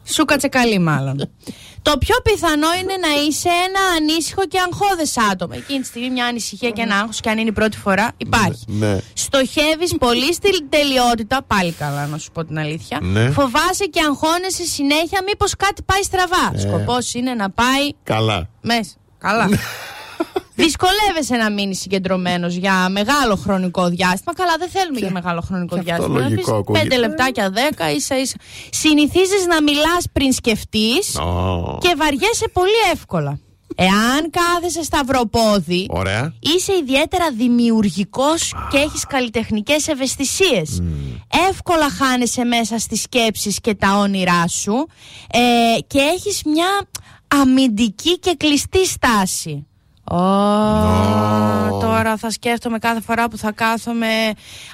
[0.03, 1.30] Σου κάτσε καλή μάλλον.
[1.81, 5.53] Το πιο πιθανό είναι να είσαι ένα ανήσυχο και αγχώδες άτομο.
[5.56, 8.64] Εκείνη τη στιγμή μια ανησυχία και ένα άγχος και αν είναι η πρώτη φορά υπάρχει.
[8.68, 8.97] Ναι.
[9.14, 12.99] Στοχεύεις πολύ στην τελειότητα, πάλι καλά να σου πω την αλήθεια.
[13.02, 13.30] Ναι.
[13.31, 16.52] Φοβάσαι και αγχώνεσαι συνέχεια μήπως κάτι πάει στραβά.
[16.60, 18.49] Σκοπός είναι να πάει Καλά.
[18.61, 18.91] μέσα.
[19.26, 19.49] Καλά.
[20.56, 24.34] Δυσκολεύεσαι να μείνεις συγκεντρωμένος για μεγάλο χρονικό διάστημα.
[24.34, 26.19] Καλά, δεν θέλουμε για μεγάλο χρονικό και αυτό διάστημα.
[26.19, 26.88] Να λογικό πεις ακούγεται.
[26.88, 28.35] πέντε λεπτάκια, δέκα, ίσα ίσα.
[28.69, 33.39] Συνηθίζεις να μιλάς πριν σκεφτείς Ω, και βαριέσαι πολύ εύκολα.
[33.76, 36.34] Εάν κάθεσαι σταυροπόδι, Ωραία.
[36.39, 40.81] είσαι ιδιαίτερα δημιουργικός και έχεις καλλιτεχνικές ευαισθησίες.
[41.49, 44.88] Εύκολα χάνεσαι μέσα στις σκέψεις και τα όνειρά σου
[45.31, 46.68] ε, και έχεις μια
[47.27, 49.65] αμυντική και κλειστή στάση.
[50.11, 50.18] Ω,
[51.80, 54.07] τώρα θα σκέφτομαι κάθε φορά που θα κάθομαι.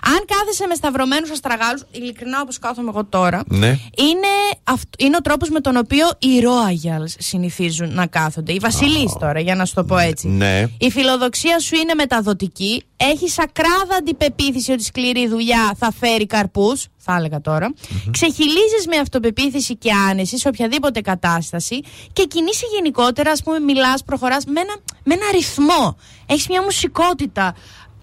[0.05, 3.67] Αν κάθεσαι με σταυρωμένους αστραγάλους, ειλικρινά όπως κάθομαι εγώ τώρα, Ναι.
[3.97, 4.27] είναι,
[4.63, 8.53] αυτ- είναι ο τρόπος με τον οποίο οι Royals συνηθίζουν να κάθονται.
[8.53, 10.27] Οι Βασιλείς τώρα, για να σου το πω έτσι.
[10.27, 10.65] Ναι.
[10.79, 12.83] Η φιλοδοξία σου είναι μεταδοτική.
[12.97, 16.85] Έχεις ακράδαντη πεποίθηση ότι σκληρή δουλειά θα φέρει καρπούς.
[17.03, 17.73] Θα έλεγα τώρα.
[18.11, 21.81] Ξεχυλίζεις με αυτοπεποίθηση και άνεση σε οποιαδήποτε κατάσταση
[22.13, 25.97] και κινείσαι γενικότερα, ας πούμε, μιλάς, προχωράς με ένα, με ένα ρυθμό.
[26.25, 27.55] Έχεις μια μουσικότητα.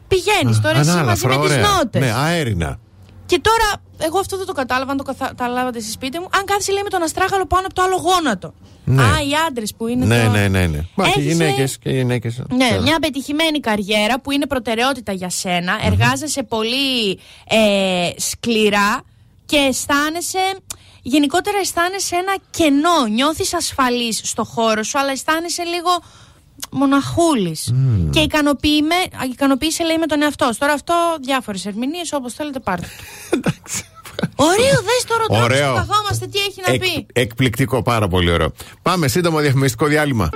[0.08, 1.68] Πηγαίνεις τώρα εσύ μαζί Ανάλαφρα, με τις ωραία.
[1.68, 2.02] νότες.
[2.02, 2.78] Ναι, αέρινα.
[3.28, 6.28] Και τώρα, εγώ αυτό δεν το κατάλαβα, αν το καθα- καταλάβατε στη σπίτι μου.
[6.30, 8.54] Αν κάθεσαι, λέει, με τον αστράγαλο πάνω από το άλλο γόνατο.
[8.84, 9.02] Ναι.
[9.02, 10.04] Α, οι άντρες που είναι.
[10.04, 10.30] Ναι, το...
[10.30, 10.66] ναι, ναι.
[10.66, 10.80] ναι.
[10.94, 12.42] Μα και Έχεις, ε, γυναίκε και γυναίκες.
[12.48, 15.78] Ναι, μια πετυχημένη καριέρα που είναι προτεραιότητα για σένα.
[15.84, 17.18] Εργάζεσαι πολύ
[17.48, 19.02] ε, σκληρά
[19.46, 20.54] και αισθάνεσαι.
[21.02, 23.06] Γενικότερα αισθάνεσαι ένα κενό.
[23.10, 25.90] Νιώθεις ασφαλής στο χώρο σου, αλλά αισθάνεσαι λίγο
[26.70, 27.72] μοναχούλης.
[28.10, 30.58] Και ικανοποιημέ- ικανοποίησε λέει με τον εαυτό σου.
[30.58, 32.86] Τώρα αυτό διάφορες ερμηνείες όπως θέλετε πάρτε
[33.40, 33.50] το.
[34.36, 35.72] Ωραίο, δες τώρα ο τρόπος Ωραίο.
[35.72, 37.06] που καθόμαστε, τι έχει να Εκ- πει.
[37.12, 38.52] εκπληκτικό, πάρα πολύ ωραίο.
[38.82, 40.28] Πάμε σύντομο διαφημιστικό διάλειμμα.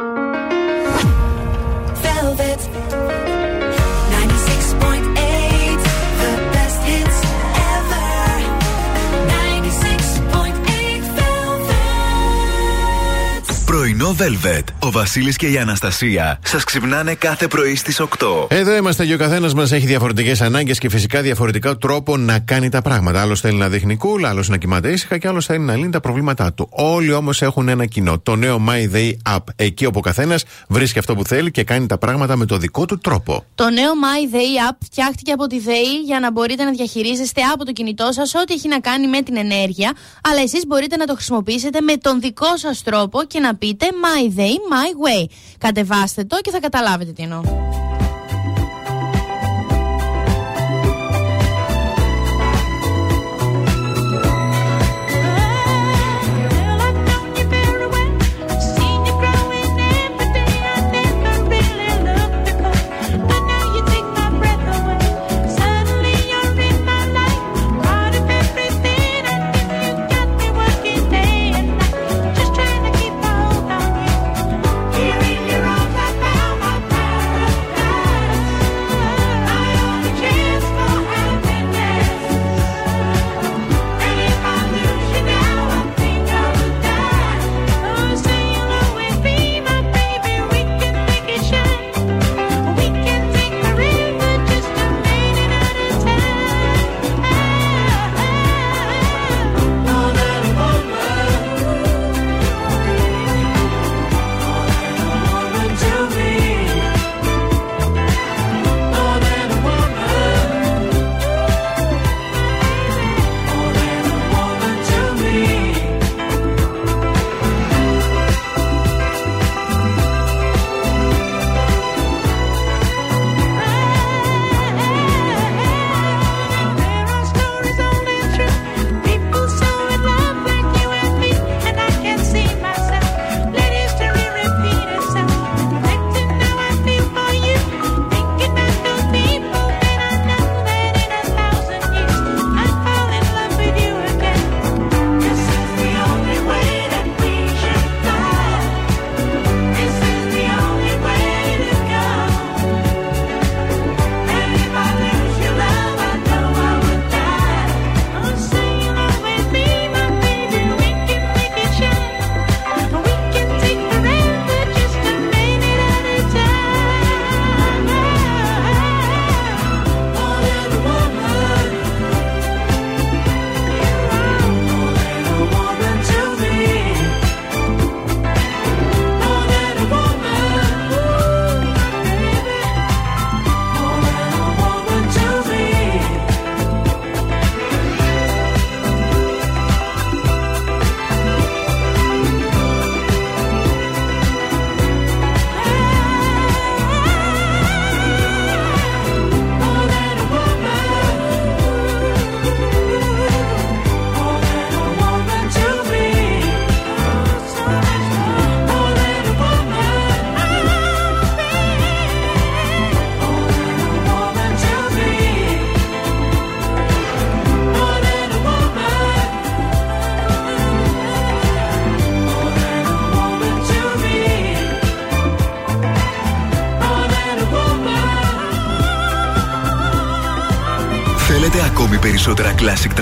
[14.03, 14.65] Πρωινό Πρωινό Velvet.
[14.79, 18.47] Ο Βασίλης και η Αναστασία σας ξυπνάνε κάθε πρωί στις 8.
[18.49, 22.69] Εδώ είμαστε και ο καθένας μας έχει διαφορετικές ανάγκες και φυσικά διαφορετικά τρόπο να κάνει
[22.69, 23.21] τα πράγματα.
[23.21, 26.01] Άλλος θέλει να δείχνει cool, άλλος να κοιμάται ήσυχα και άλλος θέλει να λύνει τα
[26.01, 26.69] προβλήματά του.
[26.71, 28.19] Όλοι όμως έχουν ένα κοινό.
[28.19, 29.45] Το νέο My Day App.
[29.57, 32.85] Εκεί όπου ο καθένας βρίσκει αυτό που θέλει και κάνει τα πράγματα με το δικό
[32.85, 33.45] του τρόπο.
[33.55, 37.65] Το νέο My Day App φτιάχτηκε από τη ΔΕΗ για να μπορείτε να διαχειρίζεστε από
[37.65, 39.93] το κινητό σας ό,τι έχει να κάνει με την ενέργεια,
[40.23, 44.39] αλλά εσείς μπορείτε να το χρησιμοποιήσετε με τον δικό σας τρόπο και να πείτε My
[44.39, 45.25] Day, My Way.
[45.59, 47.43] Κατεβάστε το και θα καταλάβετε τι εννοώ.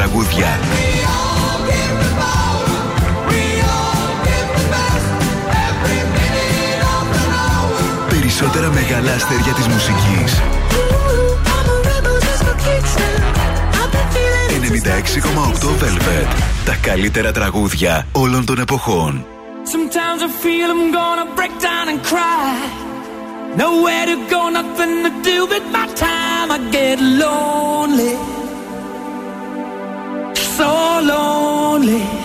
[0.01, 0.59] Τραγούδια.
[8.09, 10.41] Περισσότερα μεγάλα αστέρια της μουσικής.
[14.61, 16.29] 96,8 Velvet.
[16.65, 19.25] Τα καλύτερα τραγούδια όλων των εποχών.
[19.65, 22.55] Sometimes I feel I'm gonna break down and cry.
[23.63, 26.49] Nowhere to go, nothing to do with my time.
[26.57, 28.30] I get lonely.
[30.81, 32.20] more lonely.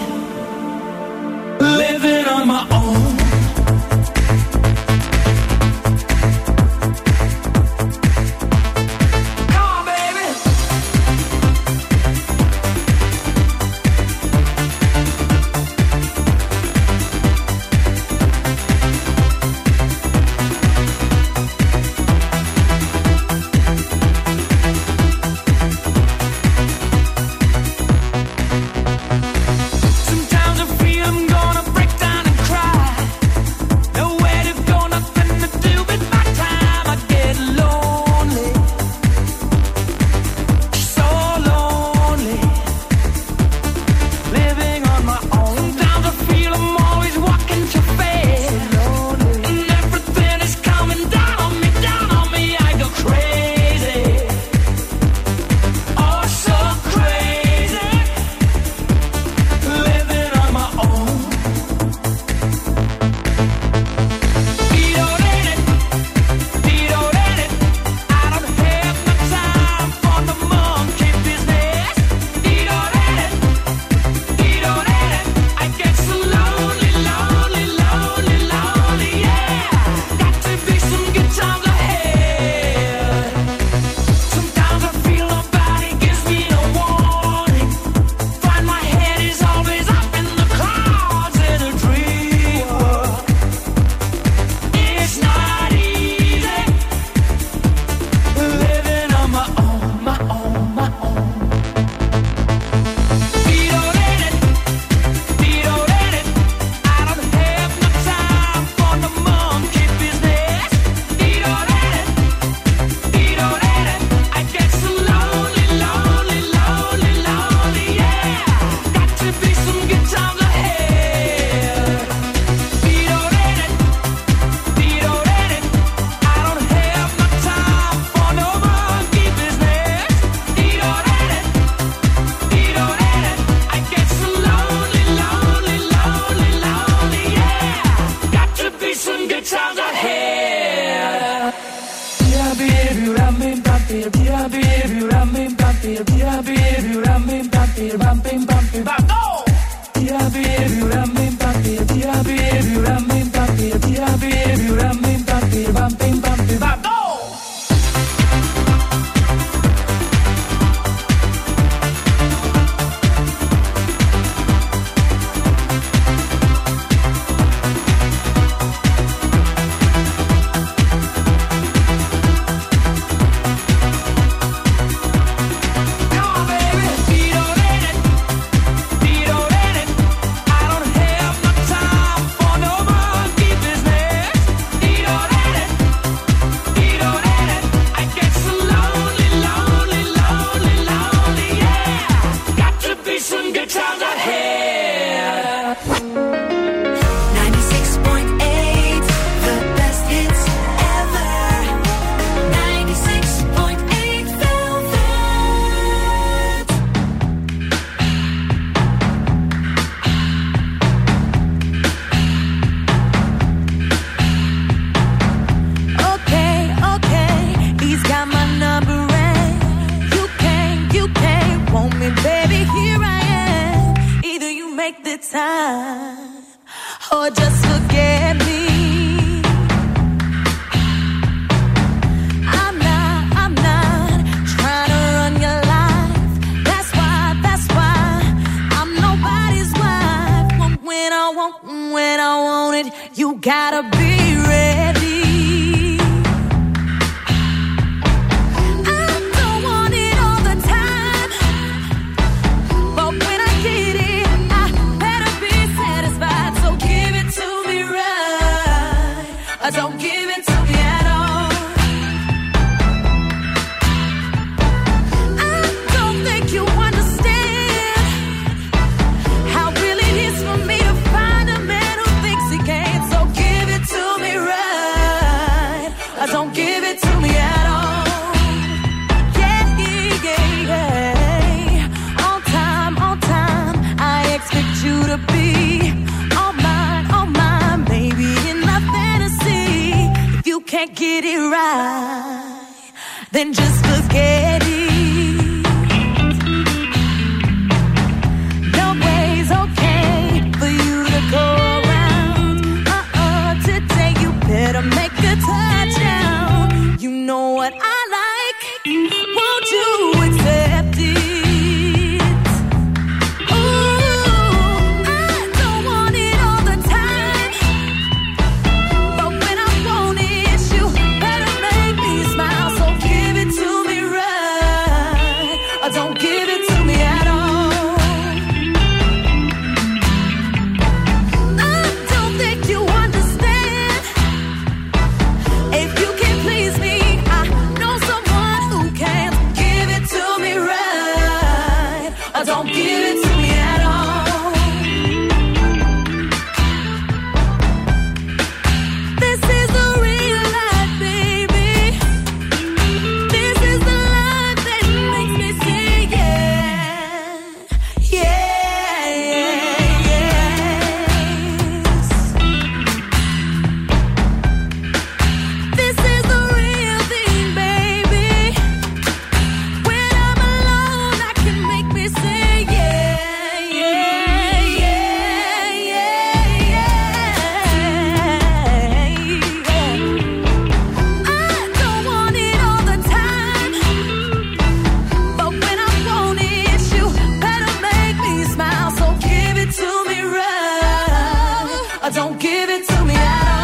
[392.10, 393.64] Don't give it to me at all.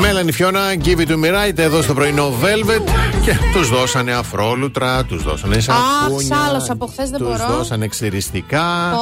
[0.00, 2.82] Μέλανη Φιώνα, give it to me right εδώ στο πρωινό Velvet.
[3.24, 6.36] Και τους δώσανε αφρόλουτρα, τους δώσανε σακούνια.
[6.36, 7.56] σάλος, από χθες δεν τους μπορώ.
[7.56, 8.92] δώσανε εξαιριστικά.
[8.92, 8.98] Ω.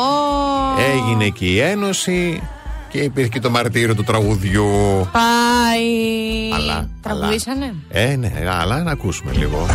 [0.95, 2.43] Έγινε και η ένωση.
[2.89, 4.71] Και υπήρχε και το μαρτύριο του τραγουδιού.
[5.13, 6.53] Πάει.
[6.55, 6.89] Αλλά.
[7.03, 9.67] Τραγουδήσανε; Ε, ναι, αλλά να ακούσουμε λίγο.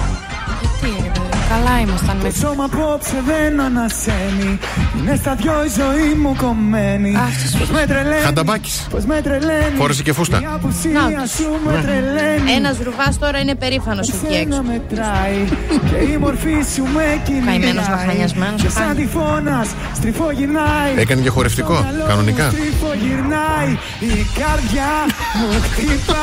[0.81, 2.39] Τι ρε παιδί, καλά ήμασταν Το μέχρι.
[2.39, 4.59] σώμα απόψε δεν ανασένει
[4.99, 7.11] Είναι στα δυο η ζωή μου κομμένη
[7.59, 8.87] Πώς με τρελαίνει Χανταμπάκης.
[8.89, 10.39] Πώς με τρελαίνει Φόρεσε και φούστα.
[10.41, 14.63] Η απουσία Να, σου με τρελαίνει Ένας ρουβάς τώρα είναι περήφανος σου εκεί Εσένα έξω.
[14.71, 15.39] μετράει
[15.89, 18.85] Και η μορφή σου με κυνηγάει Καημένος λαχανιασμένος Και πάλι.
[18.87, 22.49] σαν τυφώνας στριφογυρνάει Έκανε και χορευτικό, Στο μυαλό μου κανονικά.
[22.49, 24.91] Στριφογυρνάει Η καρδιά
[25.37, 26.21] μου χτύπα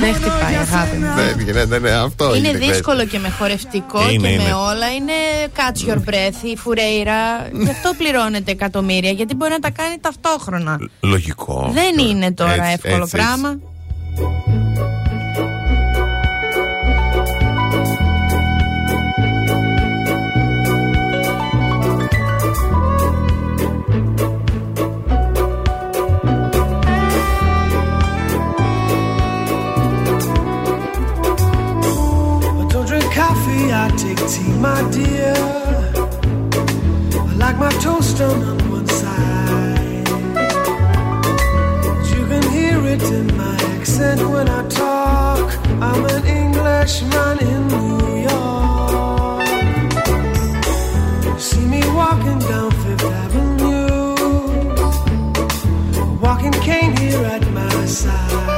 [0.00, 1.02] Δεν μόνο χτυπάει, για αγάπη μου.
[1.04, 1.14] σένα.
[1.14, 2.64] Δεν γίνεται, ναι, αυτό Είναι γίνεται.
[2.72, 4.42] δύσκολο και με χορευτικό Είναι, και είναι.
[4.42, 4.86] με όλα.
[4.98, 5.12] Είναι
[5.56, 7.20] catch your breath, η φουρέιρα.
[7.64, 10.78] Γι' αυτό πληρώνεται εκατομμύρια, γιατί μπορεί να τα κάνει ταυτόχρονα.
[11.00, 11.70] Λογικό.
[11.72, 13.16] Δεν είναι τώρα Έτσι, εύκολο έτσι, έτσι.
[13.16, 13.58] πράγμα.
[14.20, 14.57] I
[33.80, 35.34] I take tea, my dear.
[37.14, 40.08] I like my toast on one side.
[42.12, 45.46] You can hear it in my accent when I talk.
[45.80, 47.98] I'm an Englishman in New
[48.30, 49.46] York.
[51.24, 54.16] You see me walking down Fifth Avenue,
[56.20, 58.57] walking cane here at my side.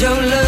[0.00, 0.43] Your love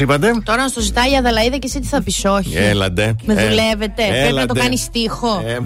[0.00, 2.56] είπατε; Τώρα να στο ζητάει η Αδελαίδα και εσύ τι θα πεις, όχι.
[2.56, 3.14] Έλαντε.
[3.24, 4.02] Με Ε, δουλεύετε.
[4.08, 4.60] Πρέπει να το έλαντε.
[4.60, 5.42] κάνεις τείχο.
[5.46, 5.58] Ε,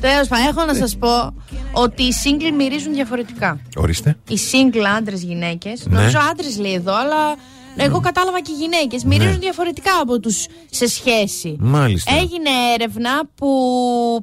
[0.00, 1.34] Τέλος πάντων, έχω να σας πω
[1.72, 3.60] ότι οι σύγκλοι μυρίζουν διαφορετικά.
[3.76, 4.16] ορίστε.
[4.28, 5.72] Οι σύγκλοι άντρε-γυναίκε.
[5.84, 5.96] Ναι.
[5.98, 7.36] Νομίζω άντρες λέει εδώ, αλλά
[7.76, 9.04] εγώ κατάλαβα και γυναίκες.
[9.04, 11.56] Μυρίζουν διαφορετικά από τους σε σχέση.
[11.60, 12.14] Μάλιστα.
[12.14, 13.48] Έγινε έρευνα που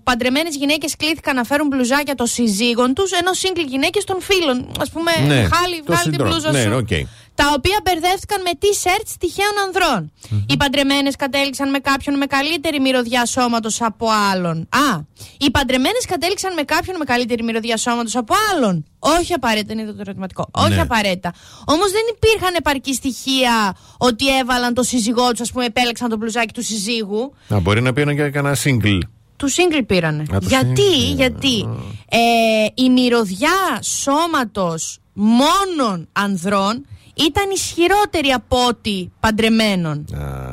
[0.03, 4.57] παντρεμένες γυναίκες κλήθηκαν να φέρουν μπλουζάκια των συζύγων τους, ενώ σύγκλοι γυναίκες των φίλων.
[4.57, 6.72] Α πούμε, Ναι, Χάλι, το βγάλει την συντρό- μπλούζα ναι, σου.
[6.76, 6.88] οκ.
[7.35, 10.11] Τα οποία μπερδεύτηκαν με t-shirts τυχαίων ανδρών.
[10.47, 14.57] Οι παντρεμένες κατέληξαν με κάποιον με καλύτερη μυρωδιά σώματος από άλλον.
[14.69, 14.99] Α,
[15.38, 18.85] οι παντρεμένες κατέληξαν με κάποιον με καλύτερη μυρωδιά σώματος από άλλον.
[18.99, 20.49] Όχι απαραίτητα, είναι το ερωτηματικό.
[20.51, 20.81] Όχι Ναι.
[20.81, 21.34] απαραίτητα.
[21.65, 26.53] Όμως δεν υπήρχαν επαρκή στοιχεία ότι έβαλαν το σύζυγό τους, ας πούμε, επέλεξαν το μπλουζάκι
[26.53, 27.34] του συζύγου.
[27.47, 28.99] Να μπορεί να πει και κανένα single.
[29.38, 30.22] Του single πήρανε.
[30.22, 31.15] Α, το γιατί, single.
[31.15, 31.68] γιατί;
[32.10, 40.06] Ε, η μυρωδιά σώματος μόνον ανδρών ήταν ισχυρότερη από ό,τι παντρεμένων.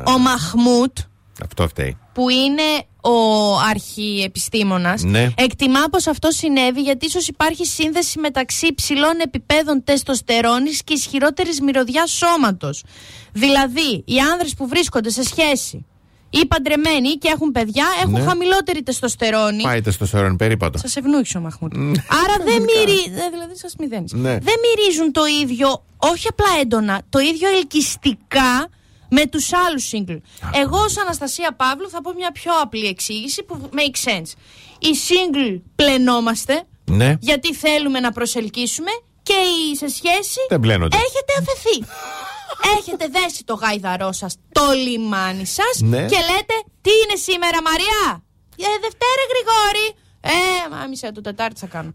[0.06, 0.98] Ο Μαχμούτ,
[1.42, 1.98] Αυτό φταίει.
[2.12, 2.62] που είναι
[3.02, 5.28] ο αρχιεπιστήμονας, Ναι.
[5.34, 12.10] εκτιμά πως αυτό συνέβη γιατί ίσως υπάρχει σύνδεση μεταξύ υψηλών επιπέδων τεστοστερόνης και ισχυρότερης μυρωδιάς
[12.10, 12.82] σώματος.
[13.32, 15.86] Δηλαδή, οι άνδρες που βρίσκονται σε σχέση
[16.30, 18.20] ή παντρεμένοι ή και έχουν παιδιά έχουν Ναι.
[18.20, 19.62] χαμηλότερη τεστοστερόνη.
[19.62, 20.78] Πάει το στερόν περίπατο.
[20.78, 21.74] Σας ευνούχησε ο Μαχμούτ.
[22.24, 23.30] Άρα δεν μυρίζουν.
[23.30, 24.12] Δηλαδή σας μηδένεις.
[24.12, 24.30] Ναι.
[24.38, 28.68] Δεν μυρίζουν το ίδιο, όχι απλά έντονα, το ίδιο ελκυστικά
[29.08, 30.20] με τους άλλους single.
[30.52, 34.32] Εγώ, ως Αναστασία Παύλου, θα πω μια πιο απλή εξήγηση που make sense.
[34.78, 37.14] Οι single πλενόμαστε Ναι.
[37.20, 38.90] γιατί θέλουμε να προσελκύσουμε
[39.22, 40.96] και οι σε σχέση Δεν πλένονται.
[40.96, 41.92] έχετε αφαιθεί.
[42.78, 45.98] Έχετε δέσει το γάιδαρό σας το λιμάνι σας Ναι.
[45.98, 48.22] και λέτε τι είναι σήμερα, Μαριά.
[48.56, 49.94] Ε, Δευτέρα, Γρηγόρη.
[50.20, 51.94] Ε, μάμισε το Τετάρτη θα κάνω.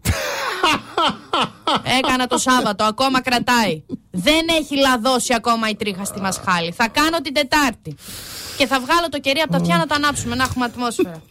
[1.98, 3.82] Έκανα το Σάββατο, ακόμα κρατάει.
[4.10, 6.72] Δεν έχει λαδώσει ακόμα η τρίχα στη μασχάλη.
[6.72, 7.96] Θα κάνω την Τετάρτη.
[8.56, 11.22] Και θα βγάλω το κερί από τα αυτιά να το ανάψουμε, να έχουμε ατμόσφαιρα.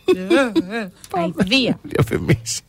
[1.17, 1.79] Αηδία.
[1.81, 2.61] Διαφημίσεις.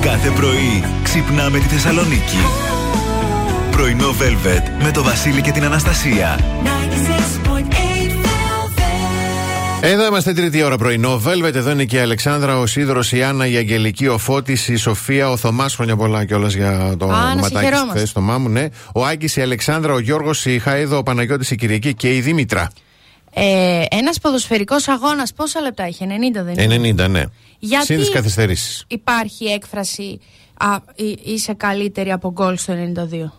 [0.00, 2.36] Κάθε πρωί ξυπνάμε τη Θεσσαλονίκη.
[3.78, 6.38] Πρωινό Velvet με το Βασίλη και την Αναστασία.
[9.80, 11.22] 96.8 Εδώ είμαστε τρίτη ώρα πρωινό.
[11.26, 14.76] Velvet, εδώ είναι και η Αλεξάνδρα, ο Σίδωρος, η Άννα, η Αγγελική, ο Φώτης, η
[14.76, 15.74] Σοφία, ο Θωμάς.
[15.74, 17.96] Χρόνια πολλά κιόλας για το Α, να ματάκι συγχαιρόμαστε.
[17.98, 18.66] χθες, το μάμου, ναι.
[18.94, 22.70] Ο Άκη, η Αλεξάνδρα, ο Γιώργος, η Χαίδο, ο Παναγιώτης, η Κυριακή και η Δήμητρα.
[23.34, 27.22] Ε, Ένας ποδοσφαιρικός αγώνας πόσα λεπτά έχει, 90 δεν είναι; 90, ναι.
[27.58, 28.84] Γιατί- Συν τι καθυστερήσεις.
[28.88, 30.20] Υπάρχει έκφραση
[30.54, 33.32] α, εί- είσαι καλύτερη από γκολ στο 92.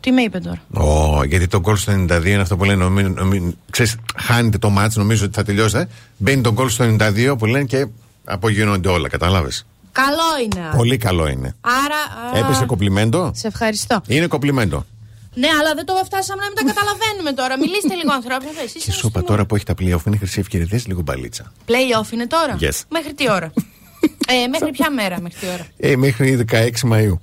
[0.00, 2.84] Τι με είπε τώρα; Ω, γιατί το γκολ στο 92 είναι αυτό που λένε.
[2.84, 5.88] Νομί, νομί, ξέρεις, χάνετε το μάτς, νομίζω ότι θα τελειώσετε.
[6.16, 7.86] Μπαίνει το γκολ στο 92 που λένε και
[8.24, 9.66] απογειώνονται όλα, κατάλαβες.
[9.92, 10.66] Καλό είναι.
[10.66, 10.76] άρα.
[10.76, 11.54] Πολύ καλό είναι.
[11.60, 12.34] Άρα.
[12.34, 14.02] α, Έπεσε κοπλιμέντο; Σε ευχαριστώ.
[14.06, 14.86] Είναι κοπλιμέντο.
[15.34, 17.58] Ναι, αλλά δεν το φτάσαμε να μην τα καταλαβαίνουμε τώρα.
[17.58, 18.50] Μιλήστε λίγο, ανθρώπια.
[18.64, 20.66] Εσείς Και σου είπα τώρα που έχει τα playoff είναι χρυσή ευκαιρία.
[20.70, 21.52] Δες λίγο μπαλίτσα.
[21.66, 22.80] Play-off είναι τώρα; Yes.
[22.88, 23.52] Μέχρι τι ώρα;
[24.44, 27.18] ε, μέχρι ποια μέρα, μέχρι τι ώρα; Ε, μέχρι 16 Μαΐου.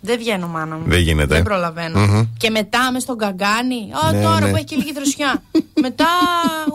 [0.00, 0.82] Δεν βγαίνω, μάνα μου.
[0.86, 1.34] Δεν γίνεται.
[1.34, 2.00] Δεν προλαβαίνω.
[2.00, 2.22] Μμμ.
[2.36, 3.88] Και μετά μες στον καγκάνι.
[4.04, 4.50] Ω, Ναι, τώρα ναι.
[4.50, 5.42] που έχει και λίγη δροσιά.
[5.86, 6.06] μετά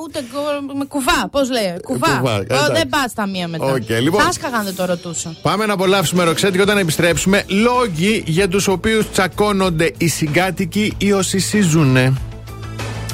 [0.04, 1.28] ούτε γκολ- με κουβά.
[1.32, 2.08] Πώς λέει, κουβά.
[2.18, 2.72] κουβά, Ω, εντάξει.
[2.74, 3.66] δεν πας στα μία μετά.
[3.66, 4.22] Οκ, λοιπόν.
[4.22, 5.36] Θα σκαγαν δεν το ρωτούσα.
[5.42, 11.12] Πάμε να απολαύσουμε ροξέτη και όταν επιστρέψουμε λόγοι για τους οποίους τσακώνονται οι συγκάτοικοι ή
[11.12, 12.14] όσοι συζούνε.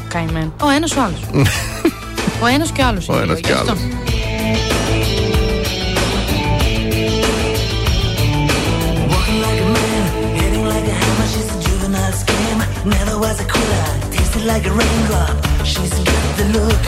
[0.07, 0.53] Καημένο.
[0.61, 1.19] Ο ένας ο άλλος.
[2.43, 3.09] ο ένας και ο άλλος.
[3.09, 3.79] Ο ένας και ο άλλος.
[12.87, 13.85] Never was a quitter,
[14.15, 15.35] tasted like a raindrop.
[15.65, 16.83] She's got the look.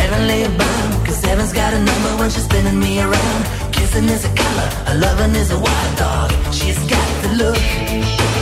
[0.00, 3.42] Heavenly bound, cause heaven's got a number when she's spinning me around.
[3.72, 6.30] Kissing is a color, a loving is a wild dog.
[6.52, 8.41] She's got the look.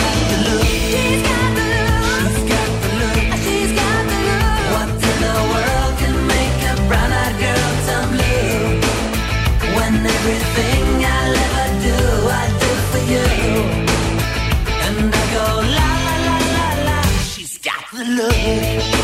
[18.03, 19.00] love.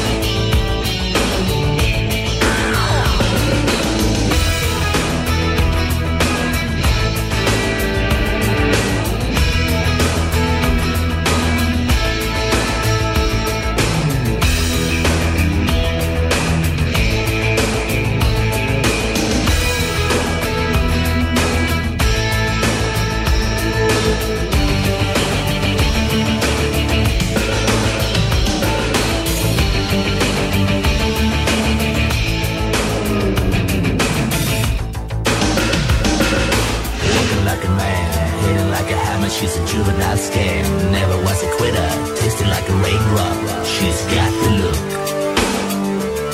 [39.39, 41.89] She's a juvenile scam, never was a quitter.
[42.15, 44.75] Tasting like a raindrop, she's got the look.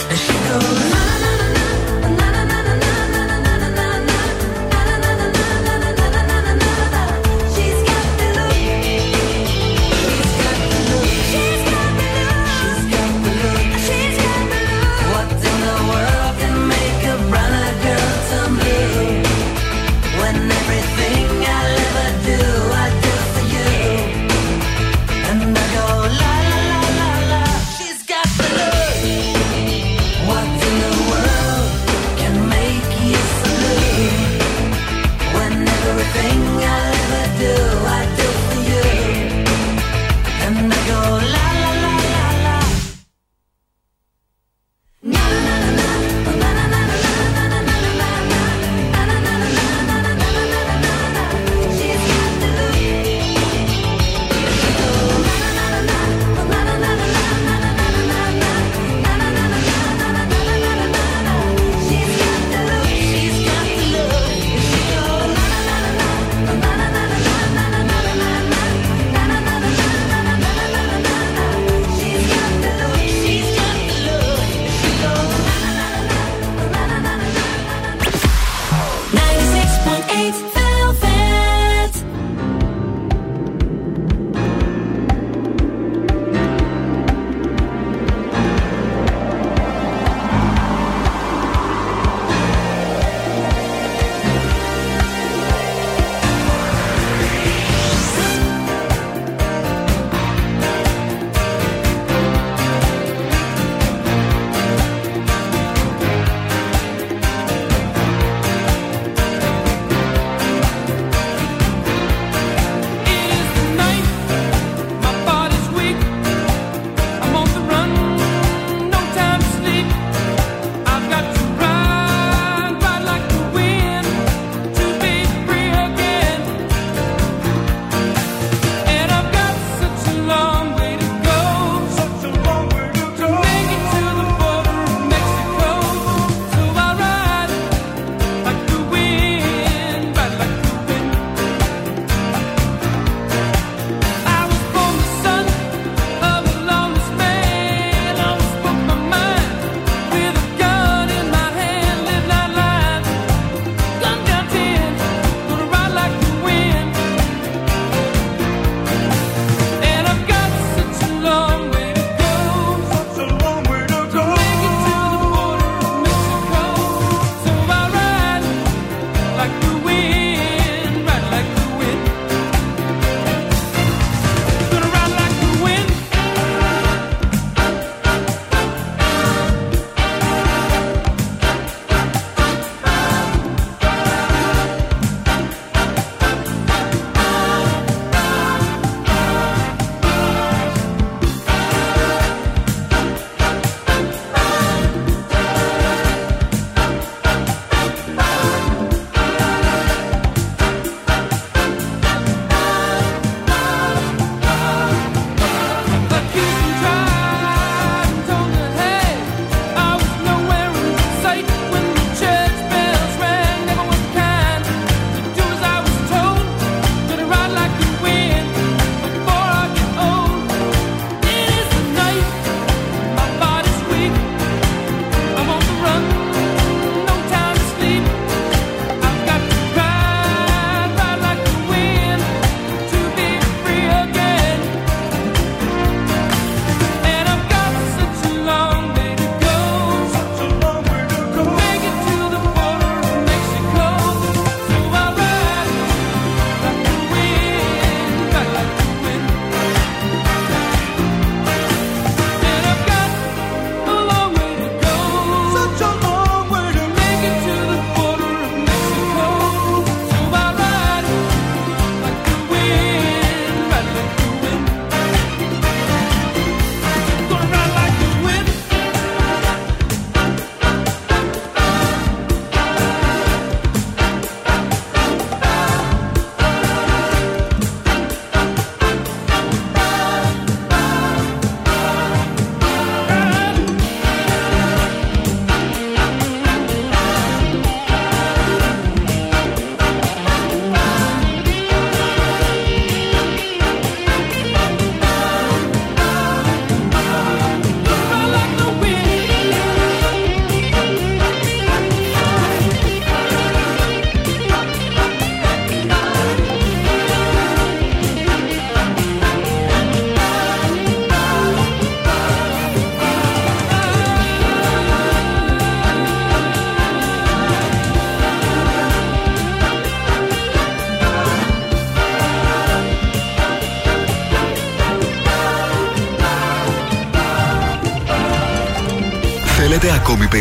[0.10, 0.93] And she goes.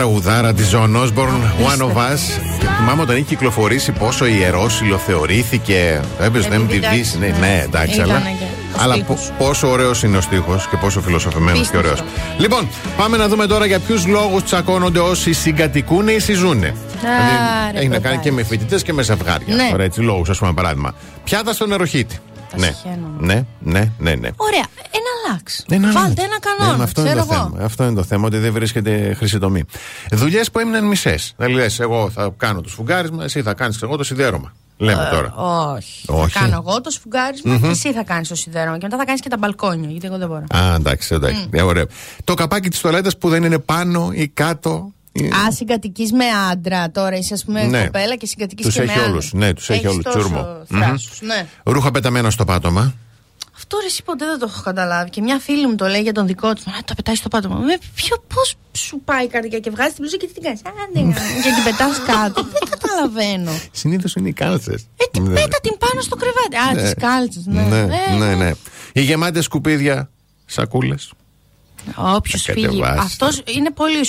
[0.00, 2.18] τραγουδάρα της Ζωνό, Born One of Us.
[2.78, 6.00] Θυμάμαι όταν είχε κυκλοφορήσει πόσο ιερόσιλο θεωρήθηκε.
[6.18, 7.18] Βέβαια έπαιζε στο MTV.
[7.18, 8.22] Ναι, ναι, εντάξει, αλλά.
[8.76, 8.96] Αλλά
[9.38, 12.02] πόσο ωραίος είναι ο στίχος και πόσο φιλοσοφημένος και ωραίος.
[12.38, 16.74] Λοιπόν, πάμε να δούμε τώρα για ποιους λόγους τσακώνονται όσοι συγκατοικούν ή συζούνε.
[17.00, 19.54] Δηλαδή, έχει να κάνει και με φοιτητές και με ζευγάρια.
[19.54, 19.70] Ναι.
[19.72, 20.94] Ωραία, έτσι λόγους, ας πούμε, παράδειγμα.
[21.24, 22.18] Πιάτα στον νεροχύτη.
[22.56, 22.74] Ναι.
[23.18, 24.28] ναι, ναι, ναι, ναι.
[24.36, 25.64] Ωραία, ένα αλλάξ.
[25.68, 26.84] Βάλτε ένα ναι, κανόνα.
[26.84, 27.52] Αυτό, είναι το θέμα.
[27.60, 29.64] αυτό είναι το θέμα, ότι δεν βρίσκεται χρυσή τομή.
[30.12, 31.34] Δουλειές που έμειναν μισές.
[31.36, 34.52] Δηλαδή, λες, εγώ θα κάνω το σφουγγάρισμα, εσύ θα κάνεις εγώ το σιδέρωμα.
[34.76, 35.34] Λέμε ε, τώρα.
[35.74, 36.04] Όχι.
[36.06, 36.32] όχι.
[36.32, 37.60] Θα κάνω εγώ το σφουγγάρισμα mm-hmm.
[37.60, 38.78] και εσύ θα κάνεις το σιδέρωμα.
[38.78, 40.44] Και μετά θα κάνεις και τα μπαλκόνια, γιατί εγώ δεν μπορώ.
[40.54, 41.48] Α, εντάξει, εντάξει.
[41.50, 41.54] Mm.
[41.58, 41.86] Ε, ωραία.
[42.24, 44.92] Το καπάκι της τολέτα που δεν είναι πάνω ή κάτω.
[45.12, 47.16] Ε, Α, συγκατοικείς με άντρα τώρα.
[47.16, 47.84] Είσαι, ας πούμε, ναι.
[47.84, 48.94] κοπέλα και συγκατοικείς με άντρα.
[48.94, 49.32] Του έχει όλους.
[49.32, 50.04] Ναι, τους έχει όλους.
[50.04, 50.46] Τσούρμο.
[51.20, 51.46] Ναι.
[51.64, 52.94] Ρούχα πεταμένα στο πάτωμα.
[53.60, 55.10] Αυτό ρε, εσύ ποτέ δεν το έχω καταλάβει.
[55.10, 56.64] Και μια φίλη μου το λέει για τον δικό της.
[56.64, 57.56] Μα το πετάει στο πάτωμα.
[57.58, 60.60] Με ποιο, πώς σου πάει η καρδιά και βγάζει την πλούσια και τι την κάνεις.
[60.60, 62.42] Άντε, ναι, ναι, ναι, και την πετάς κάτω.
[62.42, 63.52] δεν καταλαβαίνω.
[63.72, 64.86] Συνήθως είναι οι κάλτσες.
[64.96, 66.78] Ε, την πέτα την πάνω στο κρεβάτι.
[66.78, 67.62] Α, τις κάλτσες, ναι.
[67.62, 67.78] Ναι,
[68.26, 68.34] ε, ε.
[68.34, 68.50] ναι.
[68.92, 70.10] Οι γεμάτες σκουπίδια,
[70.46, 71.12] σακούλες.
[71.94, 72.82] Όποιος φύγει.
[72.84, 74.08] Αυτός είναι πολύ.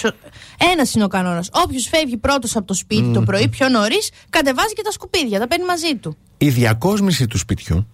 [0.72, 1.50] Ένας είναι ο κανόνας.
[1.54, 3.14] Όποιος φεύγει πρώτος από το σπίτι mm.
[3.14, 5.40] το πρωί, πιο νωρίς, κατεβάζει και τα σκουπίδια.
[5.40, 6.18] Τα παίρνει μαζί του.
[6.38, 7.88] Η διακόσμηση του σπιτιού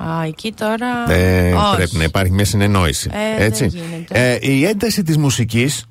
[0.00, 1.10] Α, εκεί τώρα.
[1.12, 3.10] Ε, πρέπει να υπάρχει μια συνεννόηση.
[3.12, 3.66] Ε, έτσι.
[3.66, 5.84] Δεν ε, η ένταση της μουσικής.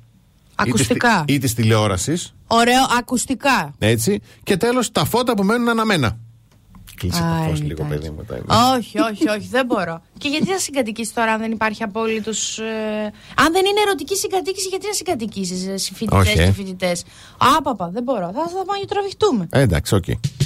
[0.54, 1.24] Ακουστικά.
[1.26, 2.34] Ή της τηλεόρασης.
[2.46, 3.74] Ωραίο, ακουστικά.
[3.78, 4.20] Έτσι.
[4.42, 6.18] Και τέλος, τα φώτα που μένουν αναμένα.
[6.96, 8.24] Κλείσε το φως λίγο, παιδί μου.
[8.76, 10.02] Όχι, όχι, όχι, δεν μπορώ.
[10.18, 12.58] Και γιατί θα συγκατοικήσει τώρα, αν δεν υπάρχει απόλυτος.
[12.58, 16.44] Ε, αν δεν είναι ερωτική συγκατοίκηση, γιατί να συγκατοικήσεις, ε, φοιτητέ ε.
[16.44, 17.04] και φοιτητές;
[17.56, 18.26] Άπαπα, δεν μπορώ.
[18.34, 19.46] Θα, θα πάμε τραβηχτούμε.
[19.50, 20.04] Ε, εντάξει, οκ.
[20.06, 20.45] Okay.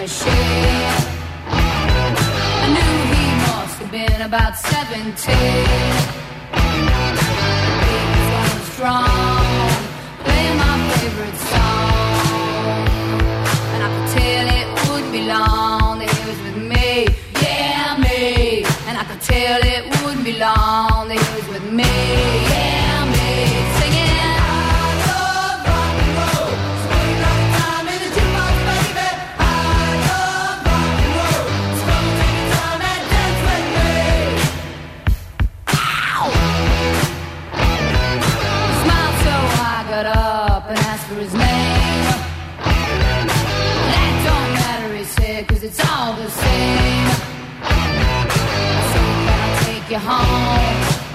[0.00, 0.96] machine.
[1.46, 5.12] I knew he must have been about 17.
[7.84, 9.70] He was going strong,
[10.24, 12.88] playing my favorite song.
[13.72, 16.88] And I could tell it would be long that he was with me,
[17.42, 18.64] yeah, me.
[18.88, 22.29] And I could tell it would be long that he was with me.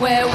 [0.06, 0.35] where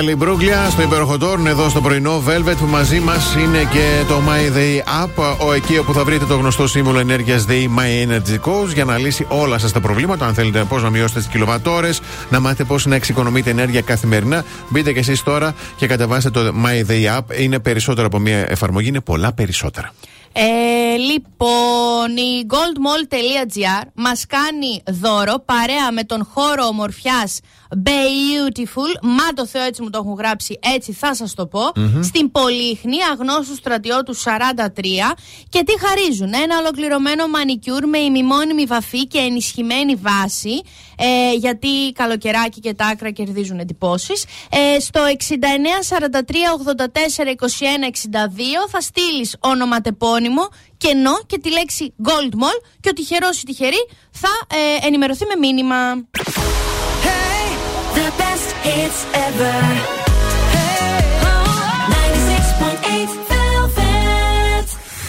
[0.00, 4.22] Νάταλι Μπρούγκλια στο υπέροχο Τόρν, εδώ στο πρωινό Velvet που μαζί μας είναι και το
[4.28, 8.38] My Day App, ο εκεί όπου θα βρείτε το γνωστό σύμβολο ενέργειας Day My Energy
[8.40, 10.26] Coach για να λύσει όλα σας τα προβλήματα.
[10.26, 12.00] Αν θέλετε πώς να μειώσετε τις κιλοβατόρες,
[12.30, 16.90] να μάθετε πώς να εξοικονομείτε ενέργεια καθημερινά, μπείτε και εσείς τώρα και κατεβάστε το My
[16.90, 17.40] Day App.
[17.40, 19.92] Είναι περισσότερο από μια εφαρμογή, είναι πολλά περισσότερα.
[20.32, 27.40] Ε, λοιπόν, η goldmall.gr μας κάνει δώρο παρέα με τον χώρο ομορφιάς
[27.84, 29.02] Beautiful.
[29.02, 31.60] Μα το Θεό έτσι μου το έχουν γράψει, έτσι θα σας το πω.
[31.76, 32.02] Μμμ.
[32.02, 35.14] Στην Πολύχνη, αγνώστου στρατιώτου 43.
[35.48, 40.62] Και τι χαρίζουν, ένα ολοκληρωμένο μανικιούρ με ημιμόνιμη βαφή και ενισχυμένη βάση.
[41.02, 44.24] Ε, γιατί καλοκαιράκι και τα άκρα κερδίζουν εντυπώσεις.
[44.50, 50.18] Ε, στο 69 43 84 21 62 θα στείλεις ονοματεπώνυμο,
[50.76, 54.28] κενό και τη λέξη Gold Mall και ο τυχερό ή τυχερή θα
[54.82, 55.76] ε, ενημερωθεί με μήνυμα.
[57.94, 59.58] The best hits ever.
[61.28, 61.50] oh,
[61.90, 64.66] 96.8 Velvet.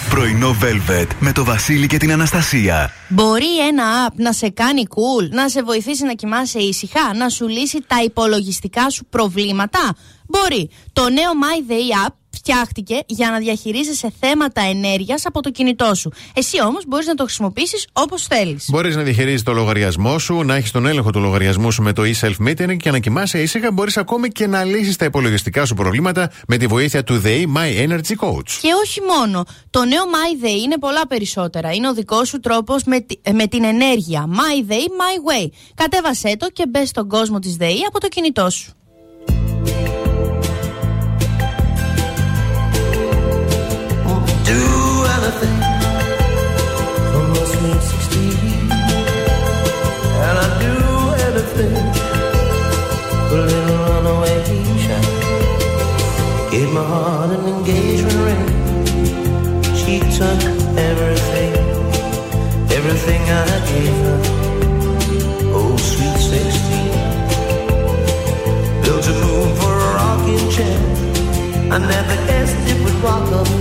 [0.09, 2.91] Πρωινό Velvet με το Βασίλη και την Αναστασία.
[3.07, 7.47] Μπορεί ένα app να σε κάνει cool, να σε βοηθήσει να κοιμάσαι ήσυχα, να σου
[7.47, 9.95] λύσει τα υπολογιστικά σου προβλήματα;
[10.27, 10.69] Μπορεί.
[10.93, 16.11] Το νέο My Day App φτιάχτηκε για να διαχειρίζεσαι θέματα ενέργειας από το κινητό σου.
[16.35, 18.65] Εσύ όμως μπορείς να το χρησιμοποιήσεις όπως θέλεις.
[18.69, 22.01] Μπορείς να διαχειρίζεις το λογαριασμό σου, να έχεις τον έλεγχο του λογαριασμού σου με το
[22.05, 23.71] e-self metering και να κοιμάσαι ήσυχα.
[23.71, 27.87] Μπορείς ακόμη και να λύσεις τα υπολογιστικά σου προβλήματα με τη βοήθεια του ΔΕΗ My
[27.87, 28.49] Energy Coach.
[28.61, 29.43] Και όχι μόνο.
[29.69, 31.71] Το νέο My Day είναι πολλά περισσότερα.
[31.73, 34.25] Είναι ο δικός σου τρόπος με, τη- με την ενέργεια.
[34.29, 35.49] My Day, My Way.
[35.75, 38.71] Κατέβασέ το και μπες στον κόσμο της ΔΕΗ από το κινητό σου.
[71.71, 73.60] I never guessed it would rock up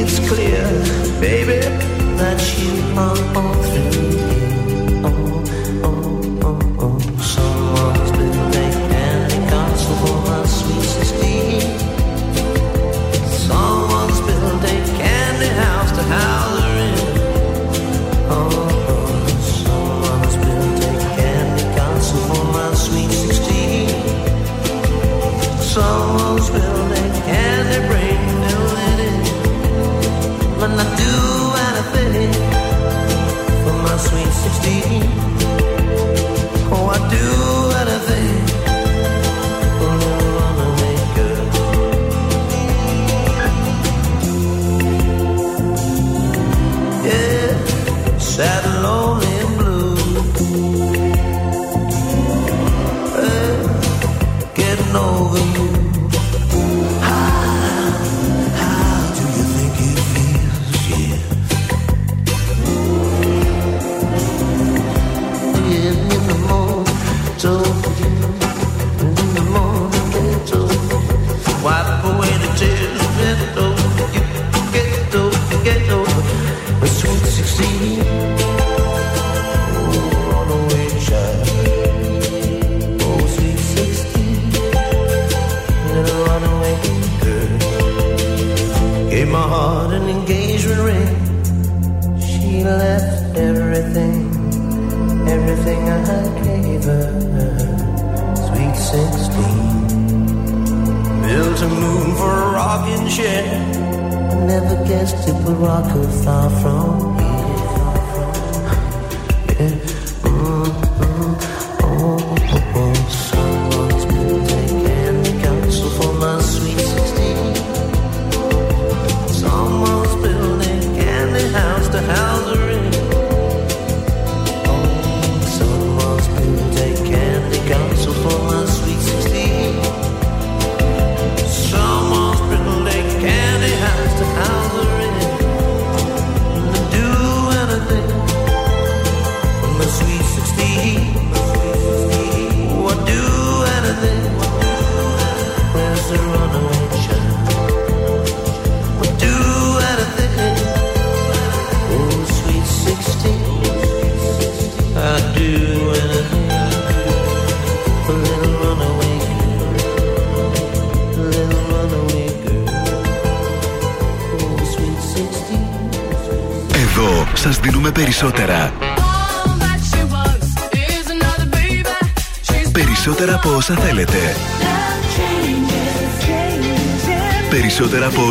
[0.00, 0.62] it's clear,
[1.20, 1.58] baby,
[2.18, 3.87] that you are all through.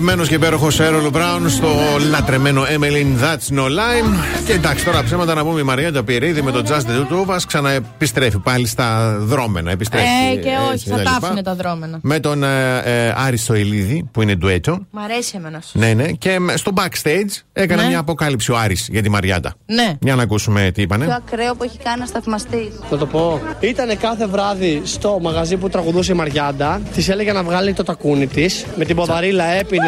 [0.00, 1.68] Αγαπημένος και υπέροχος Έρολο Μπράουν στο
[2.10, 4.14] λατρεμένο Emmeline That's No Line.
[4.46, 7.34] Και εντάξει, τώρα ψέματα να πούμε η Μαρία Τζαπηρίδη με τον Just the Two of
[7.34, 9.70] Us ξαναεπιστρέφει πάλι στα δρόμενα.
[9.70, 11.26] Επιστρέφει, Ε, και έτσι, όχι, τα θα τα λοιπά.
[11.26, 11.98] άφηνε τα δρόμενα.
[12.02, 14.78] Με τον ε, ε, Άρη Στοηλίδη που είναι ντουέτο.
[14.90, 15.62] Μ' αρέσει εμένα.
[15.72, 16.06] Ναι, ναι.
[16.06, 17.88] Και με- στο backstage έκανε Ναι.
[17.88, 19.54] μια αποκάλυψη ο Άρης για τη Μαριάντα.
[19.66, 19.92] Ναι.
[20.00, 21.04] Για να ακούσουμε τι είπανε.
[21.04, 22.72] Πιο ακραίο που έχει κάνει να σταθμαστεί.
[22.90, 23.40] Να το πω.
[23.60, 26.80] Ήταν κάθε βράδυ στο μαγαζί που τραγουδούσε η Μαριάντα.
[26.94, 28.64] Της έλεγε να βγάλει το τακούνι της.
[28.76, 29.87] Με την ποδαρίλα έπινε.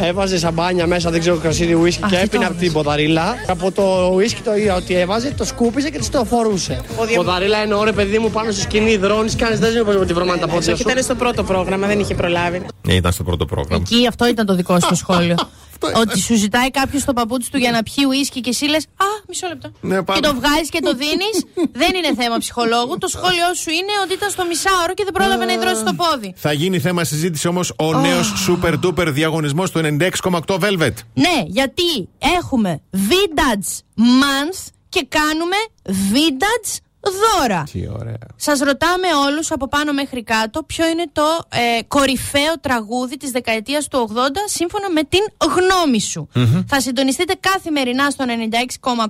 [0.00, 3.34] Έβαζε σαμπάνια μέσα, δεν ξέρω κρασίδι ουίσκι και τι έπινε το από την ποδαρίλα.
[3.46, 6.80] Από το ουίσκι το ότι έβαζε, το σκούπιζε και τη το φορούσε.
[7.14, 10.40] Ποδαρίλα είναι ωραία, παιδί μου, πάνω στη σκηνή δρώνει, κάνεις δεν ξέρω πώς τη βρωμάνε
[10.40, 10.82] τα πόδια σου.
[10.88, 12.62] Ήταν στο πρώτο πρόγραμμα, δεν είχε προλάβει.
[12.86, 13.84] Ναι, ήταν στο πρώτο πρόγραμμα.
[13.86, 15.34] Εκεί αυτό ήταν το δικό σου το σχόλιο.
[15.94, 19.04] Ότι σου ζητάει κάποιος το παπούτσι του για να πιει ουίσκι και εσύ λες Α,
[19.28, 19.72] μισό λεπτό.
[19.80, 20.20] Ναι, και πάμε.
[20.20, 21.36] το βγάζεις και το δίνεις.
[21.82, 22.98] δεν είναι θέμα ψυχολόγου.
[22.98, 26.32] Το σχόλιο σου είναι ότι ήταν στο μισάωρο και δεν πρόλαβε να υδρώσει το πόδι.
[26.36, 30.94] Θα γίνει θέμα συζήτηση όμως ο νέος super duper διαγωνισμός του 96,8 Velvet.
[31.14, 32.08] Ναι, γιατί
[32.38, 37.64] έχουμε Vintage Month και κάνουμε Vintage δώρα.
[37.72, 38.18] Τι ωραία.
[38.36, 43.88] Σας ρωτάμε όλους από πάνω μέχρι κάτω ποιο είναι το ε, κορυφαίο τραγούδι της δεκαετίας
[43.88, 45.20] του 80 σύμφωνα με την
[45.56, 46.28] γνώμη σου.
[46.66, 48.24] Θα συντονιστείτε καθημερινά στο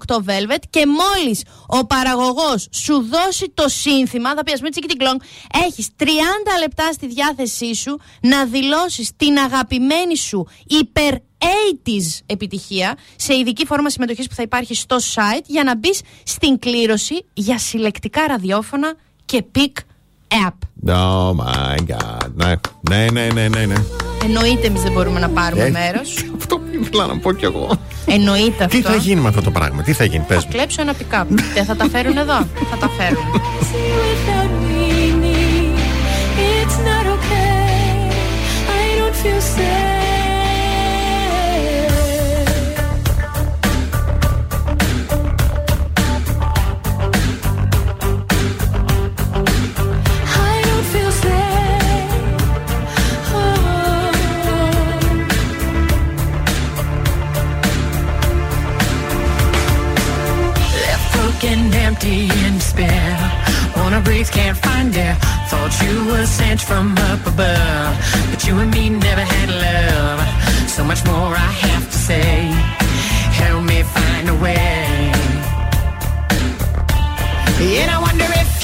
[0.06, 4.86] 96,8 Velvet και μόλις ο παραγωγός σου δώσει το σύνθημα, θα πει α πούμε τσίκι
[4.86, 5.20] την κλονγκ,
[5.66, 6.04] έχεις 30
[6.58, 13.90] λεπτά στη διάθεσή σου να δηλώσεις την αγαπημένη σου υπερ 80s επιτυχία σε ειδική φόρμα
[13.90, 18.94] συμμετοχής που θα υπάρχει στο site για να μπεις στην κλήρωση για συλλεκτικά ραδιόφωνα
[19.24, 19.72] και pick
[20.46, 20.58] app.
[20.92, 22.28] Oh my god.
[22.34, 22.54] Ναι,
[22.90, 23.48] ναι, ναι, ναι.
[23.48, 23.74] ναι, ναι.
[24.24, 26.24] Εννοείται εμείς δεν μπορούμε να πάρουμε Ε, μέρος.
[26.38, 27.80] Αυτό ήθελα να πω κι εγώ.
[28.06, 28.76] Εννοείται αυτό.
[28.76, 30.52] Τι θα γίνει με αυτό το πράγμα, τι θα γίνει, πες Θα μου.
[30.52, 31.24] κλέψω ένα pick-up.
[31.54, 32.46] δεν θα τα φέρουν εδώ.
[32.70, 33.22] θα τα φέρουν.
[62.78, 65.16] Wanna breathe, can't find air.
[65.50, 67.94] Thought you were sent from up above,
[68.30, 70.20] but you and me never had love.
[70.68, 72.52] So much more I have to say.
[73.42, 75.12] Help me find a way.
[77.82, 78.57] And I wonder if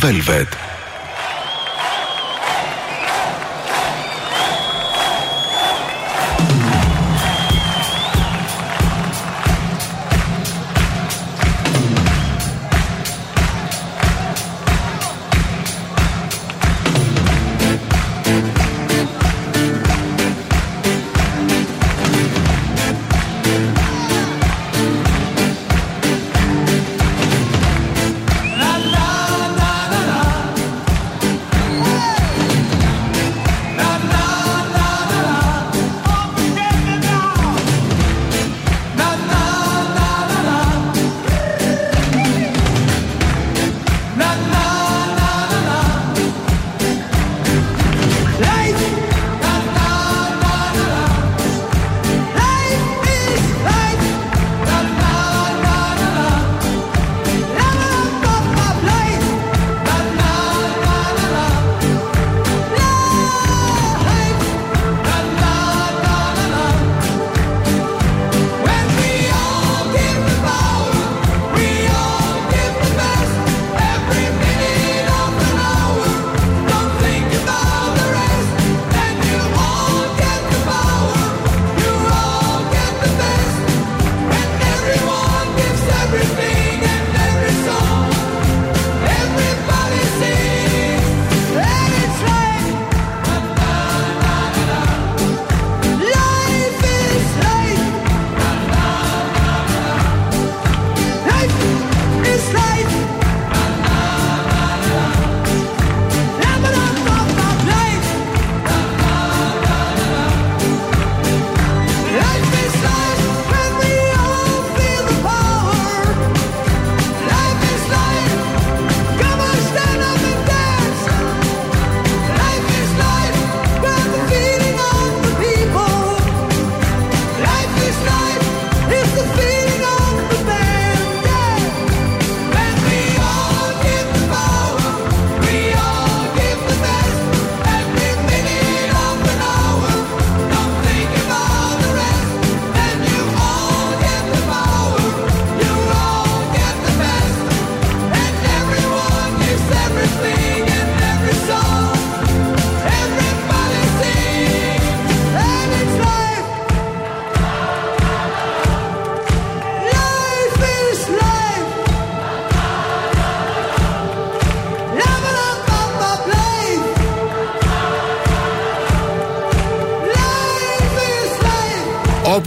[0.00, 0.61] Velvet.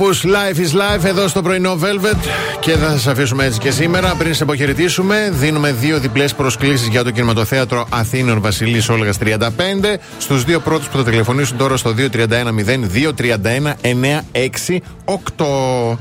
[0.05, 2.17] Όπω life is life εδώ στο πρωινό Velvet
[2.59, 4.15] και θα σας αφήσουμε έτσι και σήμερα.
[4.15, 10.43] Πριν σε αποχαιρετήσουμε, δίνουμε δύο διπλές προσκλήσεις για το κινηματοθέατρο Αθήνων Βασιλής Όλγας 35 στους
[10.43, 12.07] δύο πρώτους που θα τηλεφωνήσουν τώρα στο 231-0231-968.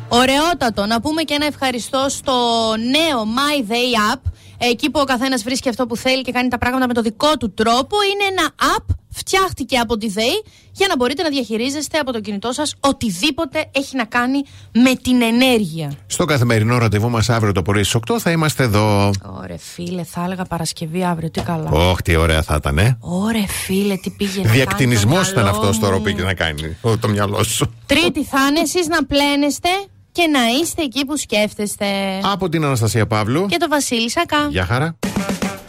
[0.08, 0.86] Ωραιότατο.
[0.86, 2.32] Να πούμε και ένα ευχαριστώ στο
[2.76, 4.20] νέο My Day App.
[4.58, 7.36] Εκεί που ο καθένας βρίσκει αυτό που θέλει και κάνει τα πράγματα με το δικό
[7.36, 7.96] του τρόπο.
[8.12, 10.42] Είναι ένα app, φτιάχτηκε από τη ΔΕΗ,
[10.74, 15.22] για να μπορείτε να διαχειρίζεστε από το κινητό σας οτιδήποτε έχει να κάνει με την
[15.22, 15.92] ενέργεια.
[16.06, 19.10] Στο καθημερινό ραντεβού μας αύριο το πρωί στις 8 θα είμαστε εδώ.
[19.42, 21.70] Ωρε φίλε, θα έλεγα Παρασκευή αύριο, τι καλά.
[21.70, 22.96] Ωχ, τι ωραία θα ήταν, ε.
[23.00, 24.50] Ωρε φίλε, τι πήγαινε.
[24.50, 25.98] Διακτηνισμό κάνει το ήταν μυαλό αυτός τώρα μου.
[25.98, 27.74] που πήγε να κάνει ο, το μυαλό σου.
[27.86, 29.68] Τρίτη θα είναι εσείς να πλένεστε
[30.12, 31.86] και να είστε εκεί που σκέφτεστε.
[32.22, 33.46] Από την Αναστασία Παύλου.
[33.46, 34.48] Και το Βασίλη Σακά.
[34.50, 34.96] Γεια χαρά.